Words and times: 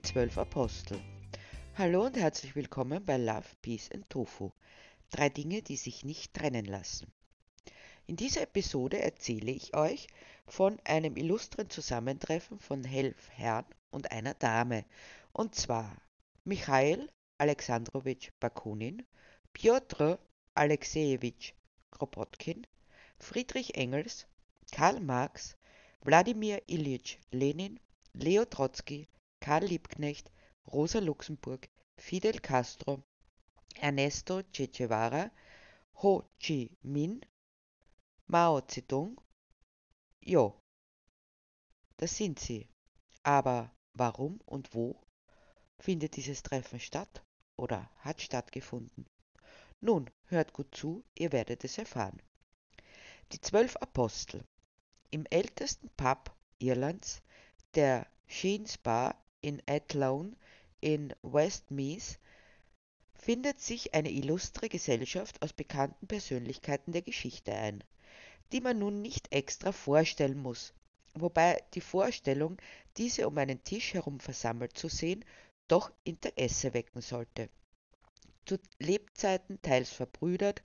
die 0.00 0.12
zwölf 0.12 0.38
Apostel. 0.38 0.98
Hallo 1.76 2.06
und 2.06 2.16
herzlich 2.16 2.56
willkommen 2.56 3.04
bei 3.04 3.18
Love, 3.18 3.44
Peace 3.60 3.90
and 3.92 4.08
Tofu. 4.08 4.50
Drei 5.10 5.28
Dinge, 5.28 5.62
die 5.62 5.76
sich 5.76 6.04
nicht 6.04 6.32
trennen 6.32 6.64
lassen. 6.64 7.12
In 8.06 8.16
dieser 8.16 8.42
Episode 8.42 9.00
erzähle 9.00 9.50
ich 9.50 9.74
euch 9.74 10.06
von 10.46 10.78
einem 10.84 11.16
illustren 11.16 11.68
Zusammentreffen 11.68 12.58
von 12.58 12.84
elf 12.84 13.30
Herren 13.30 13.66
und 13.90 14.10
einer 14.10 14.32
Dame. 14.34 14.86
Und 15.32 15.54
zwar 15.54 15.94
Michael 16.44 17.10
Alexandrowitsch 17.36 18.30
Bakunin, 18.40 19.04
Piotr 19.52 20.18
Alexejewitsch 20.54 21.52
Kropotkin, 21.90 22.66
Friedrich 23.18 23.74
Engels, 23.74 24.26
Karl 24.72 25.00
Marx, 25.00 25.56
Wladimir 26.02 26.62
Ilyich 26.68 27.18
Lenin, 27.32 27.78
Leo 28.14 28.46
Trotzki, 28.46 29.08
Karl 29.40 29.64
Liebknecht, 29.64 30.30
Rosa 30.66 30.98
Luxemburg, 30.98 31.68
Fidel 31.96 32.40
Castro, 32.40 33.02
Ernesto 33.76 34.42
Che 34.52 34.68
Guevara, 34.68 35.30
Ho 36.02 36.30
Chi 36.38 36.76
Minh, 36.82 37.20
Mao 38.26 38.60
Zedong. 38.60 39.18
Jo, 40.20 40.60
das 41.96 42.16
sind 42.16 42.38
sie. 42.38 42.68
Aber 43.22 43.74
warum 43.94 44.40
und 44.46 44.74
wo 44.74 45.00
findet 45.78 46.16
dieses 46.16 46.42
Treffen 46.42 46.78
statt 46.78 47.24
oder 47.56 47.90
hat 47.98 48.20
stattgefunden? 48.20 49.06
Nun, 49.80 50.10
hört 50.26 50.52
gut 50.52 50.74
zu, 50.74 51.02
ihr 51.14 51.32
werdet 51.32 51.64
es 51.64 51.78
erfahren. 51.78 52.20
Die 53.32 53.40
zwölf 53.40 53.76
Apostel. 53.76 54.44
Im 55.10 55.24
ältesten 55.26 55.88
Pub 55.96 56.34
Irlands, 56.58 57.22
der 57.74 58.06
Sheen's 58.26 58.78
Bar 58.78 59.20
in 59.42 59.62
Athlone 59.66 60.36
in 60.80 61.14
Westmeath 61.22 62.18
findet 63.14 63.60
sich 63.60 63.94
eine 63.94 64.10
illustre 64.10 64.68
Gesellschaft 64.68 65.42
aus 65.42 65.52
bekannten 65.52 66.06
Persönlichkeiten 66.06 66.92
der 66.92 67.02
Geschichte 67.02 67.52
ein, 67.52 67.84
die 68.52 68.60
man 68.60 68.78
nun 68.78 69.02
nicht 69.02 69.32
extra 69.32 69.72
vorstellen 69.72 70.40
muss, 70.40 70.72
wobei 71.14 71.62
die 71.74 71.80
Vorstellung, 71.80 72.56
diese 72.96 73.28
um 73.28 73.36
einen 73.38 73.62
Tisch 73.62 73.94
herum 73.94 74.20
versammelt 74.20 74.76
zu 74.76 74.88
sehen, 74.88 75.24
doch 75.68 75.92
Interesse 76.04 76.74
wecken 76.74 77.02
sollte. 77.02 77.48
Zu 78.46 78.58
Lebzeiten 78.78 79.60
teils 79.62 79.90
verbrüdert, 79.90 80.62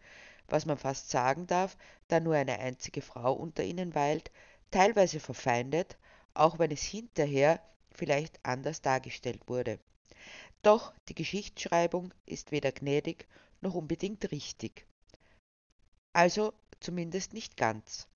was 0.47 0.65
man 0.65 0.77
fast 0.77 1.09
sagen 1.09 1.45
darf, 1.47 1.77
da 2.07 2.19
nur 2.19 2.35
eine 2.35 2.59
einzige 2.59 3.01
Frau 3.01 3.33
unter 3.33 3.63
ihnen 3.63 3.95
weilt, 3.95 4.31
teilweise 4.71 5.19
verfeindet, 5.19 5.97
auch 6.33 6.57
wenn 6.57 6.71
es 6.71 6.83
hinterher 6.83 7.61
vielleicht 7.95 8.43
anders 8.45 8.81
dargestellt 8.81 9.41
wurde. 9.47 9.79
Doch 10.61 10.93
die 11.09 11.15
Geschichtsschreibung 11.15 12.13
ist 12.25 12.51
weder 12.51 12.71
gnädig 12.71 13.27
noch 13.61 13.75
unbedingt 13.75 14.31
richtig. 14.31 14.85
Also 16.13 16.53
zumindest 16.79 17.33
nicht 17.33 17.57
ganz. 17.57 18.07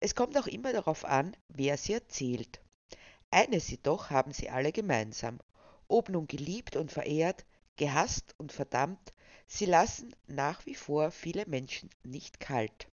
Es 0.00 0.14
kommt 0.14 0.36
auch 0.36 0.46
immer 0.46 0.72
darauf 0.72 1.04
an, 1.04 1.36
wer 1.48 1.76
sie 1.76 1.94
erzählt. 1.94 2.60
Eines 3.30 3.68
jedoch 3.68 4.10
haben 4.10 4.32
sie 4.32 4.50
alle 4.50 4.72
gemeinsam. 4.72 5.40
Ob 5.88 6.08
nun 6.08 6.26
geliebt 6.26 6.76
und 6.76 6.92
verehrt, 6.92 7.44
gehasst 7.76 8.34
und 8.38 8.52
verdammt, 8.52 9.12
sie 9.46 9.66
lassen 9.66 10.14
nach 10.26 10.64
wie 10.66 10.74
vor 10.74 11.10
viele 11.10 11.46
Menschen 11.46 11.90
nicht 12.02 12.40
kalt 12.40 12.88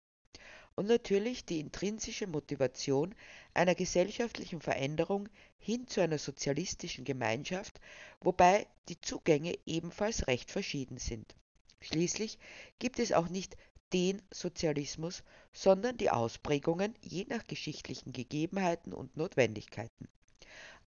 und 0.76 0.86
natürlich 0.86 1.46
die 1.46 1.58
intrinsische 1.58 2.26
Motivation 2.26 3.14
einer 3.54 3.74
gesellschaftlichen 3.74 4.60
Veränderung 4.60 5.28
hin 5.58 5.88
zu 5.88 6.02
einer 6.02 6.18
sozialistischen 6.18 7.04
Gemeinschaft, 7.04 7.80
wobei 8.20 8.66
die 8.88 9.00
Zugänge 9.00 9.58
ebenfalls 9.64 10.26
recht 10.26 10.50
verschieden 10.50 10.98
sind. 10.98 11.34
Schließlich 11.80 12.38
gibt 12.78 12.98
es 12.98 13.12
auch 13.12 13.28
nicht 13.28 13.56
den 13.92 14.20
Sozialismus, 14.30 15.22
sondern 15.52 15.96
die 15.96 16.10
Ausprägungen 16.10 16.94
je 17.00 17.24
nach 17.28 17.44
geschichtlichen 17.44 18.12
Gegebenheiten 18.12 18.92
und 18.92 19.16
Notwendigkeiten. 19.16 20.08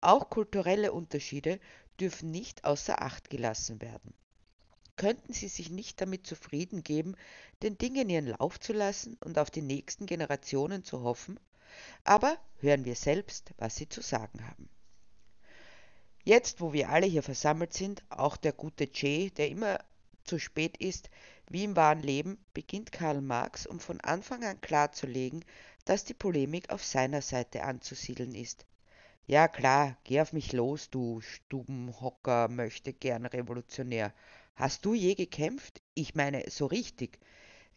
Auch 0.01 0.29
kulturelle 0.29 0.91
Unterschiede 0.91 1.59
dürfen 1.99 2.29
nicht 2.29 2.63
außer 2.63 3.01
Acht 3.01 3.29
gelassen 3.29 3.81
werden 3.81 4.13
könnten 4.99 5.31
sie 5.31 5.47
sich 5.47 5.69
nicht 5.69 6.01
damit 6.01 6.27
zufrieden 6.27 6.83
geben, 6.83 7.15
den 7.63 7.77
Dingen 7.77 8.09
ihren 8.09 8.27
Lauf 8.27 8.59
zu 8.59 8.73
lassen 8.73 9.17
und 9.23 9.39
auf 9.39 9.49
die 9.49 9.61
nächsten 9.61 10.05
Generationen 10.05 10.83
zu 10.83 11.03
hoffen? 11.03 11.39
Aber 12.03 12.37
hören 12.57 12.83
wir 12.83 12.95
selbst, 12.95 13.51
was 13.57 13.77
sie 13.77 13.87
zu 13.87 14.01
sagen 14.01 14.45
haben. 14.45 14.67
Jetzt, 16.25 16.59
wo 16.59 16.73
wir 16.73 16.89
alle 16.89 17.07
hier 17.07 17.23
versammelt 17.23 17.71
sind, 17.71 18.03
auch 18.09 18.35
der 18.35 18.51
gute 18.51 18.87
Che, 18.87 19.31
der 19.31 19.47
immer 19.47 19.79
zu 20.25 20.37
spät 20.37 20.75
ist, 20.75 21.09
wie 21.47 21.63
im 21.63 21.77
wahren 21.77 22.03
Leben, 22.03 22.37
beginnt 22.53 22.91
Karl 22.91 23.21
Marx, 23.21 23.66
um 23.66 23.79
von 23.79 24.01
Anfang 24.01 24.43
an 24.43 24.59
klarzulegen, 24.59 25.45
dass 25.85 26.03
die 26.03 26.13
Polemik 26.13 26.71
auf 26.71 26.83
seiner 26.83 27.21
Seite 27.21 27.63
anzusiedeln 27.63 28.35
ist. 28.35 28.66
Ja 29.27 29.47
klar, 29.47 29.95
geh 30.03 30.19
auf 30.19 30.33
mich 30.33 30.51
los, 30.51 30.89
du 30.89 31.21
Stubenhocker, 31.21 32.49
möchte 32.49 32.91
gern 32.91 33.25
Revolutionär, 33.25 34.13
Hast 34.55 34.85
du 34.85 34.93
je 34.93 35.15
gekämpft? 35.15 35.81
Ich 35.93 36.15
meine, 36.15 36.49
so 36.49 36.65
richtig, 36.65 37.19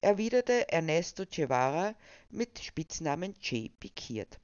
erwiderte 0.01 0.69
Ernesto 0.71 1.25
Guevara 1.25 1.95
mit 2.29 2.59
Spitznamen 2.59 3.39
Che 3.41 3.71
pikiert. 3.79 4.41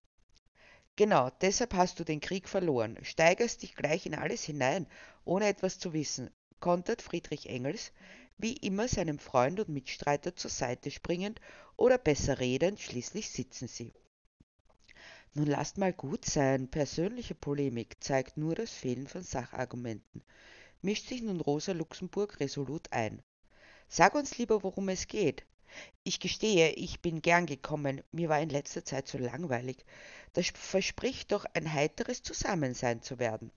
Genau, 0.96 1.30
deshalb 1.40 1.74
hast 1.74 2.00
du 2.00 2.04
den 2.04 2.20
Krieg 2.20 2.48
verloren, 2.48 2.98
steigerst 3.02 3.62
dich 3.62 3.74
gleich 3.74 4.06
in 4.06 4.14
alles 4.14 4.42
hinein, 4.44 4.86
ohne 5.24 5.46
etwas 5.46 5.78
zu 5.78 5.92
wissen, 5.92 6.30
kontert 6.60 7.02
Friedrich 7.02 7.48
Engels, 7.48 7.92
wie 8.36 8.54
immer 8.54 8.88
seinem 8.88 9.18
Freund 9.18 9.60
und 9.60 9.68
Mitstreiter 9.68 10.34
zur 10.34 10.50
Seite 10.50 10.90
springend 10.90 11.40
oder 11.76 11.98
besser 11.98 12.40
redend, 12.40 12.80
schließlich 12.80 13.30
sitzen 13.30 13.68
sie. 13.68 13.92
Nun 15.34 15.46
lasst 15.46 15.78
mal 15.78 15.92
gut 15.92 16.24
sein, 16.24 16.68
persönliche 16.68 17.34
Polemik 17.34 17.96
zeigt 18.00 18.36
nur 18.36 18.54
das 18.54 18.72
Fehlen 18.72 19.06
von 19.06 19.22
Sachargumenten 19.22 20.22
mischt 20.82 21.08
sich 21.08 21.22
nun 21.22 21.40
Rosa 21.40 21.72
Luxemburg 21.72 22.40
resolut 22.40 22.92
ein. 22.92 23.22
Sag 23.88 24.14
uns 24.14 24.38
lieber, 24.38 24.62
worum 24.62 24.88
es 24.88 25.06
geht. 25.06 25.44
Ich 26.02 26.20
gestehe, 26.20 26.70
ich 26.70 27.00
bin 27.00 27.20
gern 27.20 27.46
gekommen, 27.46 28.02
mir 28.12 28.28
war 28.28 28.40
in 28.40 28.48
letzter 28.48 28.84
Zeit 28.84 29.08
so 29.08 29.18
langweilig. 29.18 29.84
Das 30.32 30.48
verspricht 30.48 31.32
doch 31.32 31.44
ein 31.54 31.72
heiteres 31.72 32.22
Zusammensein 32.22 33.02
zu 33.02 33.18
werden. 33.18 33.50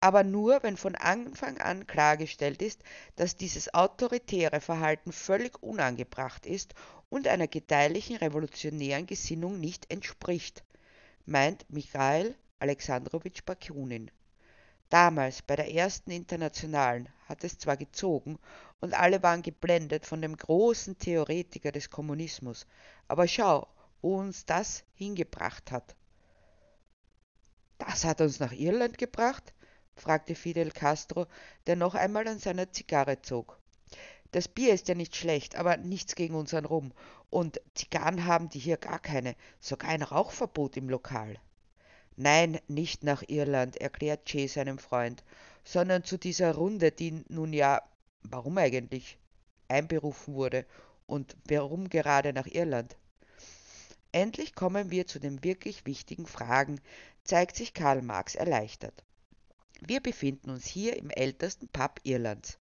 Aber 0.00 0.24
nur, 0.24 0.62
wenn 0.62 0.78
von 0.78 0.94
Anfang 0.94 1.58
an 1.58 1.86
klargestellt 1.86 2.62
ist, 2.62 2.82
dass 3.16 3.36
dieses 3.36 3.74
autoritäre 3.74 4.60
Verhalten 4.60 5.12
völlig 5.12 5.62
unangebracht 5.62 6.46
ist 6.46 6.74
und 7.10 7.28
einer 7.28 7.48
gedeihlichen 7.48 8.16
revolutionären 8.16 9.06
Gesinnung 9.06 9.60
nicht 9.60 9.90
entspricht, 9.92 10.64
meint 11.26 11.66
Michael 11.68 12.34
Alexandrowitsch 12.58 13.44
Bakunin. 13.44 14.10
Damals, 14.90 15.42
bei 15.42 15.54
der 15.54 15.72
ersten 15.72 16.10
Internationalen, 16.10 17.08
hat 17.28 17.44
es 17.44 17.58
zwar 17.58 17.76
gezogen 17.76 18.40
und 18.80 18.92
alle 18.92 19.22
waren 19.22 19.40
geblendet 19.42 20.04
von 20.04 20.20
dem 20.20 20.36
großen 20.36 20.98
Theoretiker 20.98 21.70
des 21.70 21.90
Kommunismus, 21.90 22.66
aber 23.06 23.28
schau, 23.28 23.68
wo 24.02 24.18
uns 24.18 24.46
das 24.46 24.82
hingebracht 24.94 25.70
hat. 25.70 25.94
Das 27.78 28.04
hat 28.04 28.20
uns 28.20 28.40
nach 28.40 28.52
Irland 28.52 28.98
gebracht? 28.98 29.54
fragte 29.94 30.34
Fidel 30.34 30.72
Castro, 30.72 31.26
der 31.68 31.76
noch 31.76 31.94
einmal 31.94 32.26
an 32.26 32.40
seiner 32.40 32.72
Zigarre 32.72 33.22
zog. 33.22 33.60
Das 34.32 34.48
Bier 34.48 34.74
ist 34.74 34.88
ja 34.88 34.96
nicht 34.96 35.14
schlecht, 35.14 35.54
aber 35.54 35.76
nichts 35.76 36.16
gegen 36.16 36.34
unseren 36.34 36.64
Rum. 36.64 36.92
Und 37.30 37.60
Zigarren 37.74 38.24
haben 38.26 38.48
die 38.48 38.58
hier 38.58 38.76
gar 38.76 38.98
keine, 38.98 39.36
sogar 39.60 39.90
ein 39.90 40.02
Rauchverbot 40.02 40.76
im 40.76 40.88
Lokal. 40.88 41.38
Nein, 42.22 42.60
nicht 42.68 43.02
nach 43.02 43.22
Irland, 43.28 43.78
erklärt 43.78 44.26
Che 44.26 44.46
seinem 44.46 44.76
Freund, 44.76 45.24
sondern 45.64 46.04
zu 46.04 46.18
dieser 46.18 46.54
Runde, 46.54 46.92
die 46.92 47.24
nun 47.30 47.54
ja, 47.54 47.80
warum 48.24 48.58
eigentlich, 48.58 49.16
einberufen 49.68 50.34
wurde 50.34 50.66
und 51.06 51.34
warum 51.48 51.88
gerade 51.88 52.34
nach 52.34 52.46
Irland. 52.46 52.94
Endlich 54.12 54.54
kommen 54.54 54.90
wir 54.90 55.06
zu 55.06 55.18
den 55.18 55.42
wirklich 55.42 55.86
wichtigen 55.86 56.26
Fragen, 56.26 56.82
zeigt 57.24 57.56
sich 57.56 57.72
Karl 57.72 58.02
Marx 58.02 58.34
erleichtert. 58.34 59.02
Wir 59.80 60.00
befinden 60.00 60.50
uns 60.50 60.66
hier 60.66 60.98
im 60.98 61.08
ältesten 61.08 61.68
Pub 61.68 62.00
Irlands. 62.02 62.58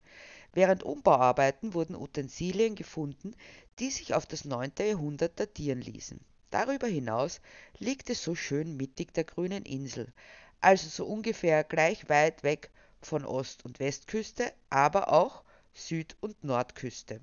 Während 0.53 0.85
Umbauarbeiten 0.85 1.75
wurden 1.75 1.97
Utensilien 1.97 2.77
gefunden, 2.77 3.35
die 3.81 3.91
sich 3.91 4.15
auf 4.15 4.25
das 4.25 4.45
9. 4.45 4.71
Jahrhundert 4.79 5.41
datieren 5.41 5.81
ließen. 5.81 6.21
Darüber 6.51 6.87
hinaus 6.87 7.41
liegt 7.79 8.09
es 8.09 8.23
so 8.23 8.35
schön 8.35 8.77
mittig 8.77 9.13
der 9.13 9.25
grünen 9.25 9.65
Insel, 9.65 10.13
also 10.61 10.89
so 10.89 11.07
ungefähr 11.07 11.63
gleich 11.63 12.09
weit 12.09 12.43
weg 12.43 12.71
von 13.03 13.25
Ost- 13.25 13.65
und 13.65 13.81
Westküste, 13.81 14.53
aber 14.71 15.13
auch 15.13 15.45
Süd- 15.75 16.17
und 16.21 16.43
Nordküste. 16.43 17.21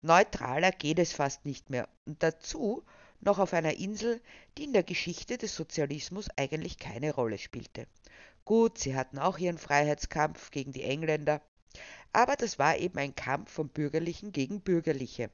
Neutraler 0.00 0.70
geht 0.70 0.98
es 1.00 1.12
fast 1.12 1.44
nicht 1.44 1.70
mehr 1.70 1.88
und 2.04 2.22
dazu 2.22 2.84
noch 3.20 3.38
auf 3.38 3.52
einer 3.52 3.74
Insel, 3.74 4.20
die 4.56 4.64
in 4.64 4.72
der 4.72 4.84
Geschichte 4.84 5.38
des 5.38 5.56
Sozialismus 5.56 6.28
eigentlich 6.36 6.78
keine 6.78 7.12
Rolle 7.14 7.38
spielte. 7.38 7.86
Gut, 8.44 8.78
sie 8.78 8.94
hatten 8.94 9.18
auch 9.18 9.38
ihren 9.38 9.58
Freiheitskampf 9.58 10.52
gegen 10.52 10.72
die 10.72 10.84
Engländer, 10.84 11.42
aber 12.12 12.36
das 12.36 12.58
war 12.60 12.76
eben 12.76 12.98
ein 12.98 13.16
Kampf 13.16 13.50
von 13.50 13.68
Bürgerlichen 13.68 14.30
gegen 14.30 14.60
Bürgerliche. 14.60 15.30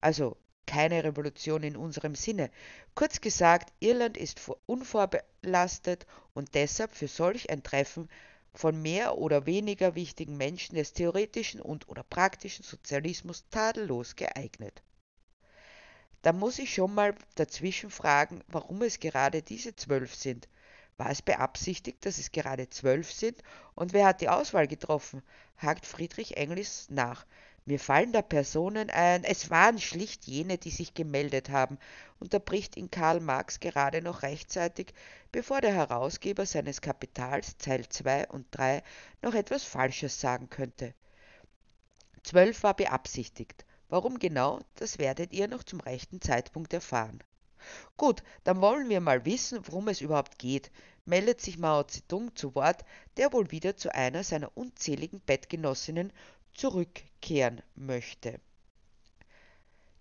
Also 0.00 0.36
keine 0.70 1.02
Revolution 1.02 1.64
in 1.64 1.76
unserem 1.76 2.14
Sinne. 2.14 2.48
Kurz 2.94 3.20
gesagt, 3.20 3.72
Irland 3.80 4.16
ist 4.16 4.40
unvorbelastet 4.66 6.06
und 6.32 6.54
deshalb 6.54 6.94
für 6.94 7.08
solch 7.08 7.50
ein 7.50 7.64
Treffen 7.64 8.08
von 8.54 8.80
mehr 8.80 9.18
oder 9.18 9.46
weniger 9.46 9.96
wichtigen 9.96 10.36
Menschen 10.36 10.76
des 10.76 10.92
theoretischen 10.92 11.60
und 11.60 11.88
oder 11.88 12.04
praktischen 12.04 12.64
Sozialismus 12.64 13.48
tadellos 13.50 14.14
geeignet. 14.14 14.80
Da 16.22 16.32
muss 16.32 16.60
ich 16.60 16.72
schon 16.72 16.94
mal 16.94 17.16
dazwischen 17.34 17.90
fragen, 17.90 18.44
warum 18.46 18.82
es 18.82 19.00
gerade 19.00 19.42
diese 19.42 19.74
zwölf 19.74 20.14
sind. 20.14 20.48
War 20.98 21.10
es 21.10 21.20
beabsichtigt, 21.20 22.06
dass 22.06 22.18
es 22.18 22.30
gerade 22.30 22.70
zwölf 22.70 23.10
sind? 23.10 23.42
Und 23.74 23.92
wer 23.92 24.06
hat 24.06 24.20
die 24.20 24.28
Auswahl 24.28 24.68
getroffen? 24.68 25.22
hakt 25.56 25.84
Friedrich 25.84 26.36
Engels 26.36 26.86
nach. 26.90 27.26
Mir 27.66 27.78
fallen 27.78 28.12
da 28.12 28.22
Personen 28.22 28.90
ein. 28.90 29.22
Es 29.24 29.50
waren 29.50 29.78
schlicht 29.78 30.24
jene, 30.24 30.58
die 30.58 30.70
sich 30.70 30.94
gemeldet 30.94 31.50
haben, 31.50 31.78
unterbricht 32.18 32.76
ihn 32.76 32.90
Karl 32.90 33.20
Marx 33.20 33.60
gerade 33.60 34.02
noch 34.02 34.22
rechtzeitig, 34.22 34.92
bevor 35.30 35.60
der 35.60 35.74
Herausgeber 35.74 36.46
seines 36.46 36.80
Kapitals, 36.80 37.58
Zeil 37.58 37.88
2 37.88 38.28
und 38.28 38.46
3, 38.50 38.82
noch 39.22 39.34
etwas 39.34 39.64
Falsches 39.64 40.20
sagen 40.20 40.48
könnte. 40.50 40.94
Zwölf 42.22 42.62
war 42.62 42.74
beabsichtigt. 42.74 43.64
Warum 43.88 44.18
genau, 44.18 44.60
das 44.76 44.98
werdet 44.98 45.32
ihr 45.32 45.48
noch 45.48 45.64
zum 45.64 45.80
rechten 45.80 46.20
Zeitpunkt 46.20 46.72
erfahren. 46.72 47.22
Gut, 47.96 48.22
dann 48.44 48.60
wollen 48.60 48.88
wir 48.88 49.00
mal 49.00 49.24
wissen, 49.24 49.66
worum 49.66 49.88
es 49.88 50.00
überhaupt 50.00 50.38
geht, 50.38 50.70
meldet 51.04 51.40
sich 51.40 51.58
Mao 51.58 51.82
Zedong 51.82 52.34
zu 52.36 52.54
Wort, 52.54 52.84
der 53.16 53.32
wohl 53.32 53.50
wieder 53.50 53.76
zu 53.76 53.94
einer 53.94 54.22
seiner 54.22 54.56
unzähligen 54.56 55.20
Bettgenossinnen 55.20 56.12
zurückkehren 56.54 57.62
möchte. 57.74 58.40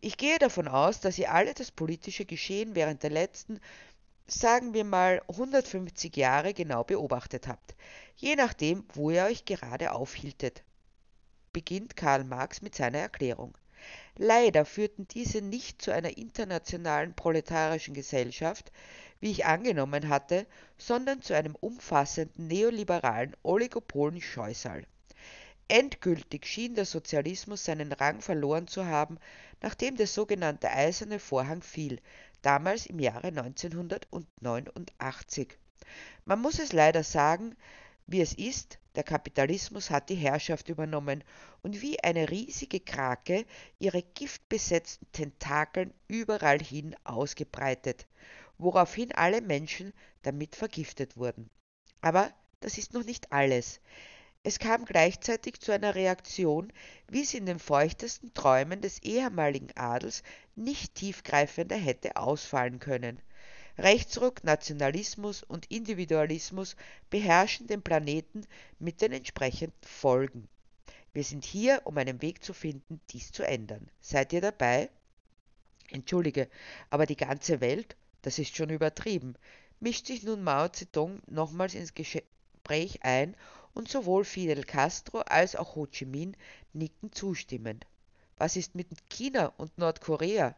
Ich 0.02 0.16
gehe 0.16 0.40
davon 0.40 0.68
aus, 0.68 1.02
dass 1.02 1.18
ihr 1.18 1.34
alle 1.34 1.54
das 1.54 1.72
politische 1.72 2.26
Geschehen 2.26 2.74
während 2.74 3.04
der 3.04 3.10
letzten, 3.10 3.60
sagen 4.28 4.74
wir 4.74 4.86
mal, 4.86 5.22
150 5.28 6.16
Jahre 6.16 6.54
genau 6.54 6.84
beobachtet 6.84 7.48
habt, 7.48 7.76
je 8.16 8.36
nachdem, 8.36 8.86
wo 8.94 9.12
ihr 9.12 9.26
euch 9.26 9.44
gerade 9.44 9.92
aufhieltet. 9.92 10.64
Beginnt 11.52 11.98
Karl 11.98 12.24
Marx 12.24 12.62
mit 12.62 12.76
seiner 12.76 13.00
Erklärung. 13.00 13.58
Leider 14.16 14.66
führten 14.66 15.08
diese 15.08 15.42
nicht 15.42 15.82
zu 15.82 15.92
einer 15.92 16.18
internationalen 16.18 17.14
proletarischen 17.14 17.94
Gesellschaft, 17.94 18.72
wie 19.20 19.32
ich 19.32 19.46
angenommen 19.46 20.10
hatte, 20.10 20.46
sondern 20.78 21.22
zu 21.22 21.34
einem 21.34 21.56
umfassenden 21.56 22.48
neoliberalen 22.48 23.36
Oligopolen-Scheusal. 23.44 24.86
Endgültig 25.72 26.48
schien 26.48 26.74
der 26.74 26.86
Sozialismus 26.86 27.64
seinen 27.64 27.92
Rang 27.92 28.22
verloren 28.22 28.68
zu 28.68 28.88
haben, 28.88 29.20
nachdem 29.62 29.98
der 29.98 30.08
sogenannte 30.08 30.72
Eiserne 30.72 31.20
Vorhang 31.20 31.62
fiel, 31.62 32.02
damals 32.42 32.88
im 32.88 33.00
Jahre 33.00 33.28
1989. 33.28 35.60
Man 36.26 36.42
muss 36.42 36.58
es 36.58 36.74
leider 36.74 37.04
sagen, 37.04 37.56
wie 38.08 38.22
es 38.22 38.34
ist, 38.34 38.80
der 38.96 39.04
Kapitalismus 39.04 39.92
hat 39.92 40.10
die 40.10 40.16
Herrschaft 40.16 40.70
übernommen 40.70 41.24
und 41.62 41.84
wie 41.84 42.04
eine 42.04 42.32
riesige 42.32 42.80
Krake 42.80 43.46
ihre 43.78 44.02
giftbesetzten 44.02 45.12
Tentakeln 45.12 45.94
überall 46.08 46.60
hin 46.60 46.96
ausgebreitet, 47.04 48.08
woraufhin 48.58 49.12
alle 49.12 49.42
Menschen 49.42 49.94
damit 50.24 50.56
vergiftet 50.56 51.16
wurden. 51.16 51.52
Aber 52.02 52.34
das 52.60 52.80
ist 52.80 52.96
noch 52.96 53.04
nicht 53.04 53.32
alles. 53.32 53.80
Es 54.50 54.58
kam 54.58 54.86
gleichzeitig 54.86 55.60
zu 55.60 55.72
einer 55.72 55.94
Reaktion, 55.94 56.74
wie 57.08 57.24
sie 57.24 57.38
in 57.38 57.46
den 57.46 57.60
feuchtesten 57.60 58.34
Träumen 58.34 58.82
des 58.82 58.98
ehemaligen 59.04 59.70
Adels 59.76 60.24
nicht 60.56 60.96
tiefgreifender 60.96 61.76
hätte 61.76 62.16
ausfallen 62.16 62.80
können. 62.80 63.22
Rechtsruck, 63.78 64.44
Nationalismus 64.44 65.44
und 65.44 65.70
Individualismus 65.70 66.76
beherrschen 67.12 67.68
den 67.68 67.84
Planeten 67.84 68.42
mit 68.80 69.02
den 69.02 69.12
entsprechenden 69.12 69.78
Folgen. 69.84 70.50
Wir 71.14 71.24
sind 71.24 71.46
hier, 71.46 71.82
um 71.84 71.96
einen 72.00 72.24
Weg 72.24 72.44
zu 72.44 72.56
finden, 72.56 73.00
dies 73.12 73.32
zu 73.32 73.44
ändern. 73.44 73.92
Seid 74.02 74.34
ihr 74.34 74.42
dabei? 74.42 74.90
Entschuldige, 75.92 76.50
aber 76.90 77.06
die 77.06 77.18
ganze 77.18 77.62
Welt, 77.62 77.96
das 78.24 78.40
ist 78.40 78.58
schon 78.58 78.72
übertrieben, 78.72 79.36
mischt 79.80 80.08
sich 80.08 80.24
nun 80.24 80.42
Mao 80.42 80.70
Zedong 80.70 81.22
nochmals 81.28 81.76
ins 81.76 81.94
Gespräch 81.94 83.04
ein 83.04 83.36
und 83.74 83.90
sowohl 83.90 84.26
Fidel 84.26 84.64
Castro 84.64 85.20
als 85.20 85.56
auch 85.56 85.76
Ho 85.76 85.86
Chi 85.86 86.06
Minh 86.06 86.36
nicken 86.74 87.12
zustimmend. 87.12 87.86
Was 88.38 88.56
ist 88.56 88.76
mit 88.76 88.88
China 89.10 89.54
und 89.58 89.78
Nordkorea? 89.78 90.56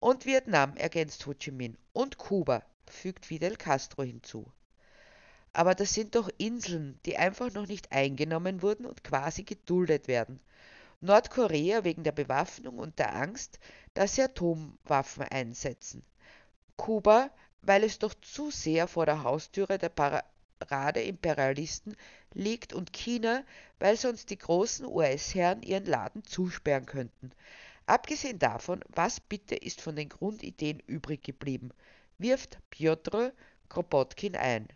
Und 0.00 0.26
Vietnam, 0.26 0.76
ergänzt 0.76 1.26
Ho 1.26 1.34
Chi 1.34 1.50
Minh. 1.50 1.76
Und 1.92 2.18
Kuba, 2.18 2.62
fügt 2.86 3.26
Fidel 3.26 3.56
Castro 3.56 4.02
hinzu. 4.02 4.46
Aber 5.52 5.74
das 5.74 5.94
sind 5.94 6.16
doch 6.16 6.28
Inseln, 6.36 6.98
die 7.06 7.16
einfach 7.16 7.52
noch 7.52 7.66
nicht 7.66 7.92
eingenommen 7.92 8.60
wurden 8.60 8.86
und 8.86 9.04
quasi 9.04 9.44
geduldet 9.44 10.08
werden. 10.08 10.40
Nordkorea 11.00 11.84
wegen 11.84 12.02
der 12.02 12.12
Bewaffnung 12.12 12.78
und 12.78 12.98
der 12.98 13.14
Angst, 13.14 13.58
dass 13.94 14.14
sie 14.14 14.22
Atomwaffen 14.22 15.24
einsetzen. 15.24 16.02
Kuba, 16.76 17.30
weil 17.62 17.84
es 17.84 17.98
doch 17.98 18.14
zu 18.14 18.50
sehr 18.50 18.88
vor 18.88 19.06
der 19.06 19.22
Haustüre 19.22 19.78
der 19.78 19.90
Parade-Imperialisten 20.64 21.96
liegt 22.32 22.72
und 22.72 22.92
China, 22.92 23.44
weil 23.78 23.96
sonst 23.96 24.30
die 24.30 24.38
großen 24.38 24.86
US-Herren 24.86 25.62
ihren 25.62 25.84
Laden 25.84 26.24
zusperren 26.24 26.86
könnten. 26.86 27.32
Abgesehen 27.86 28.38
davon, 28.38 28.80
was 28.88 29.20
bitte 29.20 29.54
ist 29.54 29.80
von 29.80 29.94
den 29.94 30.08
Grundideen 30.08 30.80
übrig 30.86 31.22
geblieben, 31.22 31.70
wirft 32.18 32.58
Piotr 32.70 33.32
Kropotkin 33.68 34.36
ein. 34.36 34.68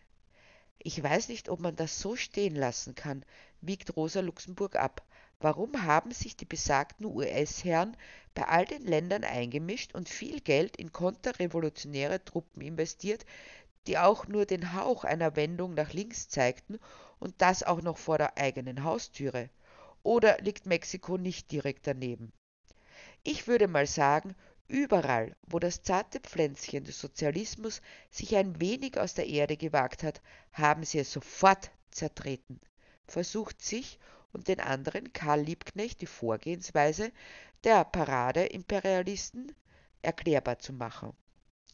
Ich 0.79 1.03
weiß 1.03 1.29
nicht, 1.29 1.49
ob 1.49 1.61
man 1.61 1.75
das 1.75 1.99
so 1.99 2.17
stehen 2.17 2.55
lassen 2.55 2.95
kann, 2.95 3.25
wiegt 3.61 3.97
Rosa 3.97 4.21
Luxemburg 4.21 4.77
ab. 4.77 5.03
Warum 5.41 5.85
haben 5.85 6.11
sich 6.11 6.37
die 6.37 6.45
besagten 6.45 7.07
US-Herren 7.07 7.97
bei 8.35 8.47
all 8.47 8.65
den 8.65 8.83
Ländern 8.83 9.25
eingemischt 9.25 9.95
und 9.95 10.09
viel 10.09 10.41
Geld 10.41 10.77
in 10.77 10.93
konterrevolutionäre 10.93 12.25
Truppen 12.25 12.61
investiert, 12.61 13.25
die 13.89 13.99
auch 13.99 14.29
nur 14.29 14.47
den 14.47 14.75
Hauch 14.75 15.05
einer 15.05 15.35
Wendung 15.35 15.75
nach 15.75 15.93
links 15.93 16.29
zeigten 16.29 16.79
und 17.19 17.35
das 17.43 17.63
auch 17.63 17.83
noch 17.83 17.99
vor 17.99 18.19
der 18.19 18.39
eigenen 18.39 18.85
Haustüre? 18.85 19.51
Oder 20.03 20.39
liegt 20.39 20.67
Mexiko 20.67 21.17
nicht 21.17 21.51
direkt 21.51 21.87
daneben? 21.87 22.33
Ich 23.25 23.49
würde 23.49 23.67
mal 23.67 23.87
sagen, 23.87 24.35
überall, 24.69 25.35
wo 25.47 25.59
das 25.59 25.83
zarte 25.83 26.21
Pflänzchen 26.21 26.85
des 26.85 27.01
Sozialismus 27.01 27.81
sich 28.11 28.37
ein 28.37 28.61
wenig 28.61 28.99
aus 28.99 29.15
der 29.15 29.27
Erde 29.27 29.57
gewagt 29.57 30.03
hat, 30.03 30.21
haben 30.53 30.85
sie 30.85 30.99
es 30.99 31.11
sofort 31.11 31.71
zertreten. 31.91 32.61
Versucht 33.07 33.63
sich 33.63 33.99
und 34.33 34.49
den 34.49 34.61
anderen 34.61 35.13
Karl 35.15 35.41
Liebknecht 35.41 36.03
die 36.03 36.07
Vorgehensweise 36.07 37.11
der 37.65 37.85
Parade-Imperialisten 37.85 39.55
erklärbar 40.03 40.59
zu 40.59 40.75
machen. 40.75 41.17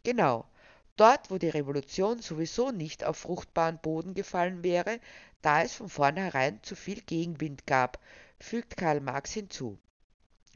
Genau, 0.05 0.47
dort, 0.97 1.31
wo 1.31 1.39
die 1.39 1.49
Revolution 1.49 2.21
sowieso 2.21 2.71
nicht 2.71 3.05
auf 3.05 3.19
fruchtbaren 3.19 3.79
Boden 3.79 4.15
gefallen 4.15 4.63
wäre, 4.63 5.01
da 5.43 5.63
es 5.63 5.75
von 5.75 5.89
vornherein 5.89 6.63
zu 6.63 6.77
viel 6.77 7.01
Gegenwind 7.01 7.67
gab, 7.67 7.99
fügt 8.39 8.77
Karl 8.77 9.01
Marx 9.01 9.33
hinzu. 9.33 9.79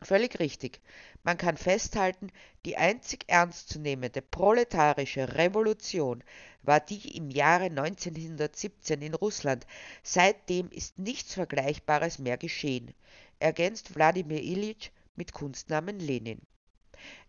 Völlig 0.03 0.39
richtig. 0.39 0.81
Man 1.25 1.37
kann 1.37 1.57
festhalten, 1.57 2.31
die 2.65 2.77
einzig 2.77 3.25
ernstzunehmende 3.27 4.23
proletarische 4.23 5.35
Revolution 5.35 6.23
war 6.63 6.79
die 6.79 7.17
im 7.17 7.31
Jahre 7.31 7.65
1917 7.65 9.03
in 9.03 9.15
Russland. 9.15 9.67
Seitdem 10.03 10.71
ist 10.71 10.99
nichts 10.99 11.35
Vergleichbares 11.35 12.19
mehr 12.21 12.39
geschehen, 12.39 12.95
ergänzt 13.41 13.97
Wladimir 13.97 14.41
Ilyich 14.41 14.93
mit 15.17 15.33
Kunstnamen 15.33 15.99
Lenin. 15.99 16.41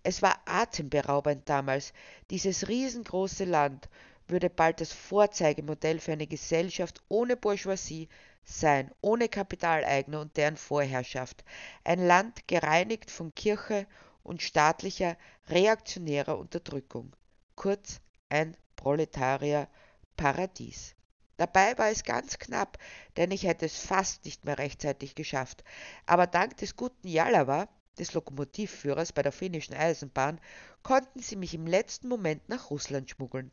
Es 0.03 0.21
war 0.21 0.39
atemberaubend 0.45 1.49
damals. 1.49 1.93
Dieses 2.29 2.67
riesengroße 2.67 3.45
Land 3.45 3.89
würde 4.27 4.49
bald 4.49 4.81
das 4.81 4.93
Vorzeigemodell 4.93 5.99
für 5.99 6.13
eine 6.13 6.27
Gesellschaft 6.27 7.01
ohne 7.09 7.35
Bourgeoisie, 7.35 8.09
sein, 8.43 8.91
ohne 9.01 9.29
Kapitaleigner 9.29 10.21
und 10.21 10.38
deren 10.38 10.57
Vorherrschaft, 10.57 11.43
ein 11.83 12.05
Land 12.05 12.47
gereinigt 12.47 13.11
von 13.11 13.33
Kirche 13.35 13.85
und 14.23 14.41
staatlicher 14.41 15.17
reaktionärer 15.47 16.38
Unterdrückung, 16.38 17.15
kurz 17.55 18.01
ein 18.29 18.55
Proletarier-Paradies. 18.75 20.95
Dabei 21.38 21.77
war 21.77 21.89
es 21.89 22.03
ganz 22.03 22.38
knapp, 22.38 22.77
denn 23.15 23.31
ich 23.31 23.43
hätte 23.43 23.65
es 23.65 23.79
fast 23.79 24.25
nicht 24.25 24.43
mehr 24.45 24.57
rechtzeitig 24.57 25.15
geschafft. 25.15 25.63
Aber 26.05 26.27
dank 26.27 26.57
des 26.57 26.75
guten 26.75 27.07
Jalawa, 27.07 27.69
des 27.99 28.13
Lokomotivführers 28.13 29.13
bei 29.13 29.21
der 29.21 29.31
finnischen 29.31 29.75
Eisenbahn, 29.75 30.39
konnten 30.83 31.19
sie 31.19 31.35
mich 31.35 31.53
im 31.53 31.67
letzten 31.67 32.07
Moment 32.07 32.47
nach 32.49 32.69
Russland 32.69 33.09
schmuggeln. 33.09 33.51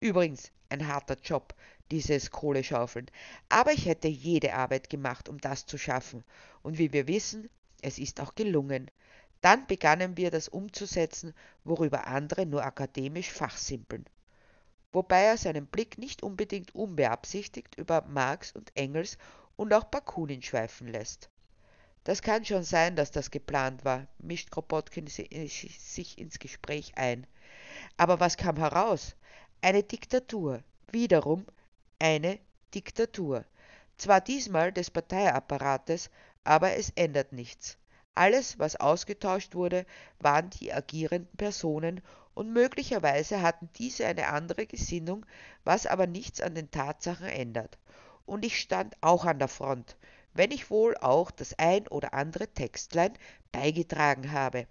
Übrigens 0.00 0.52
ein 0.68 0.86
harter 0.86 1.16
Job, 1.22 1.54
dieses 1.90 2.30
Kohleschaufeln, 2.30 3.10
aber 3.48 3.72
ich 3.72 3.86
hätte 3.86 4.08
jede 4.08 4.54
Arbeit 4.54 4.90
gemacht, 4.90 5.28
um 5.28 5.38
das 5.38 5.66
zu 5.66 5.78
schaffen, 5.78 6.24
und 6.62 6.78
wie 6.78 6.92
wir 6.92 7.06
wissen, 7.06 7.48
es 7.82 7.98
ist 7.98 8.20
auch 8.20 8.34
gelungen. 8.34 8.90
Dann 9.40 9.66
begannen 9.66 10.16
wir 10.16 10.30
das 10.30 10.48
umzusetzen, 10.48 11.34
worüber 11.64 12.06
andere 12.06 12.46
nur 12.46 12.64
akademisch 12.64 13.30
fachsimpeln. 13.30 14.06
Wobei 14.92 15.22
er 15.22 15.36
seinen 15.36 15.66
Blick 15.66 15.98
nicht 15.98 16.22
unbedingt 16.22 16.74
unbeabsichtigt 16.74 17.74
über 17.76 18.02
Marx 18.02 18.52
und 18.52 18.74
Engels 18.76 19.18
und 19.56 19.74
auch 19.74 19.84
Bakunin 19.84 20.40
schweifen 20.40 20.88
lässt. 20.88 21.28
Das 22.04 22.20
kann 22.20 22.44
schon 22.44 22.62
sein, 22.62 22.96
dass 22.96 23.10
das 23.10 23.30
geplant 23.30 23.84
war, 23.84 24.06
mischt 24.18 24.50
Kropotkin 24.50 25.06
sich 25.06 26.18
ins 26.18 26.38
Gespräch 26.38 26.92
ein. 26.96 27.26
Aber 27.96 28.20
was 28.20 28.36
kam 28.36 28.56
heraus? 28.56 29.16
Eine 29.62 29.82
Diktatur. 29.82 30.62
Wiederum 30.92 31.46
eine 31.98 32.38
Diktatur. 32.74 33.44
Zwar 33.96 34.20
diesmal 34.20 34.70
des 34.70 34.90
Parteiapparates, 34.90 36.10
aber 36.44 36.76
es 36.76 36.90
ändert 36.90 37.32
nichts. 37.32 37.78
Alles, 38.14 38.58
was 38.58 38.76
ausgetauscht 38.76 39.54
wurde, 39.54 39.86
waren 40.20 40.50
die 40.50 40.72
agierenden 40.72 41.34
Personen 41.36 42.02
und 42.34 42.52
möglicherweise 42.52 43.40
hatten 43.40 43.70
diese 43.76 44.06
eine 44.06 44.28
andere 44.28 44.66
Gesinnung, 44.66 45.24
was 45.64 45.86
aber 45.86 46.06
nichts 46.06 46.40
an 46.40 46.54
den 46.54 46.70
Tatsachen 46.70 47.28
ändert. 47.28 47.78
Und 48.26 48.44
ich 48.44 48.60
stand 48.60 48.94
auch 49.00 49.24
an 49.24 49.38
der 49.38 49.48
Front, 49.48 49.96
wenn 50.34 50.50
ich 50.50 50.70
wohl 50.70 50.96
auch 50.98 51.30
das 51.30 51.58
ein 51.58 51.88
oder 51.88 52.12
andere 52.14 52.48
Textlein 52.48 53.14
beigetragen 53.52 54.32
habe. 54.32 54.66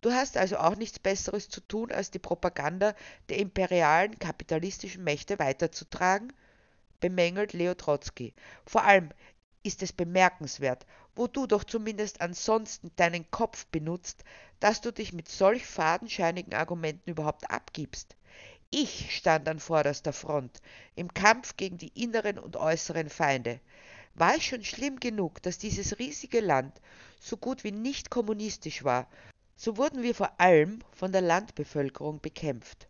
Du 0.00 0.12
hast 0.12 0.36
also 0.36 0.58
auch 0.58 0.76
nichts 0.76 1.00
Besseres 1.00 1.48
zu 1.48 1.60
tun, 1.60 1.90
als 1.90 2.10
die 2.12 2.20
Propaganda 2.20 2.94
der 3.28 3.38
imperialen 3.38 4.18
kapitalistischen 4.18 5.02
Mächte 5.04 5.38
weiterzutragen? 5.38 6.32
bemängelt 7.00 7.52
Leo 7.52 7.74
Trotzki. 7.74 8.34
Vor 8.66 8.84
allem 8.84 9.10
ist 9.62 9.82
es 9.82 9.92
bemerkenswert, 9.92 10.86
wo 11.14 11.26
du 11.26 11.46
doch 11.46 11.64
zumindest 11.64 12.20
ansonsten 12.20 12.90
deinen 12.96 13.30
Kopf 13.30 13.66
benutzt, 13.66 14.24
dass 14.60 14.80
du 14.80 14.92
dich 14.92 15.12
mit 15.12 15.28
solch 15.28 15.66
fadenscheinigen 15.66 16.54
Argumenten 16.54 17.10
überhaupt 17.10 17.50
abgibst. 17.50 18.16
Ich 18.70 19.16
stand 19.16 19.48
an 19.48 19.60
vorderster 19.60 20.12
Front 20.12 20.60
im 20.94 21.12
Kampf 21.12 21.56
gegen 21.56 21.78
die 21.78 21.92
inneren 22.00 22.38
und 22.38 22.56
äußeren 22.56 23.08
Feinde. 23.08 23.60
War 24.18 24.34
es 24.34 24.42
schon 24.42 24.64
schlimm 24.64 24.98
genug, 24.98 25.40
dass 25.42 25.58
dieses 25.58 26.00
riesige 26.00 26.40
Land 26.40 26.80
so 27.20 27.36
gut 27.36 27.62
wie 27.62 27.70
nicht 27.70 28.10
kommunistisch 28.10 28.82
war, 28.82 29.08
so 29.54 29.76
wurden 29.76 30.02
wir 30.02 30.12
vor 30.12 30.40
allem 30.40 30.80
von 30.90 31.12
der 31.12 31.20
Landbevölkerung 31.20 32.20
bekämpft. 32.20 32.88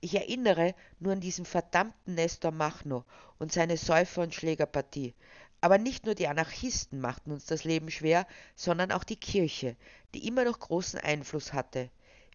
Ich 0.00 0.16
erinnere 0.16 0.74
nur 0.98 1.12
an 1.12 1.20
diesen 1.20 1.44
verdammten 1.44 2.16
Nestor 2.16 2.50
Machno 2.50 3.04
und 3.38 3.52
seine 3.52 3.76
Säufer- 3.76 4.22
und 4.22 4.34
Schlägerpartie. 4.34 5.14
Aber 5.60 5.78
nicht 5.78 6.04
nur 6.04 6.16
die 6.16 6.26
Anarchisten 6.26 7.00
machten 7.00 7.30
uns 7.30 7.46
das 7.46 7.62
Leben 7.62 7.88
schwer, 7.88 8.26
sondern 8.56 8.90
auch 8.90 9.04
die 9.04 9.20
Kirche, 9.20 9.76
die 10.16 10.26
immer 10.26 10.44
noch 10.44 10.58
großen 10.58 10.98
Einfluss 10.98 11.52
hatte. 11.52 11.90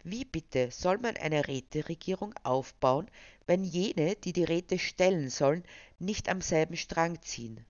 Wie 0.06 0.24
bitte 0.24 0.72
soll 0.72 1.00
man 1.00 1.18
eine 1.18 1.50
Räteregierung 1.50 2.34
aufbauen, 2.44 3.12
wenn 3.46 3.66
jene, 3.66 4.16
die 4.16 4.32
die 4.32 4.46
Räte 4.46 4.80
stellen 4.80 5.30
sollen, 5.30 5.66
nicht 6.00 6.30
am 6.30 6.40
selben 6.40 6.78
Strang 6.78 7.22
ziehen? 7.22 7.66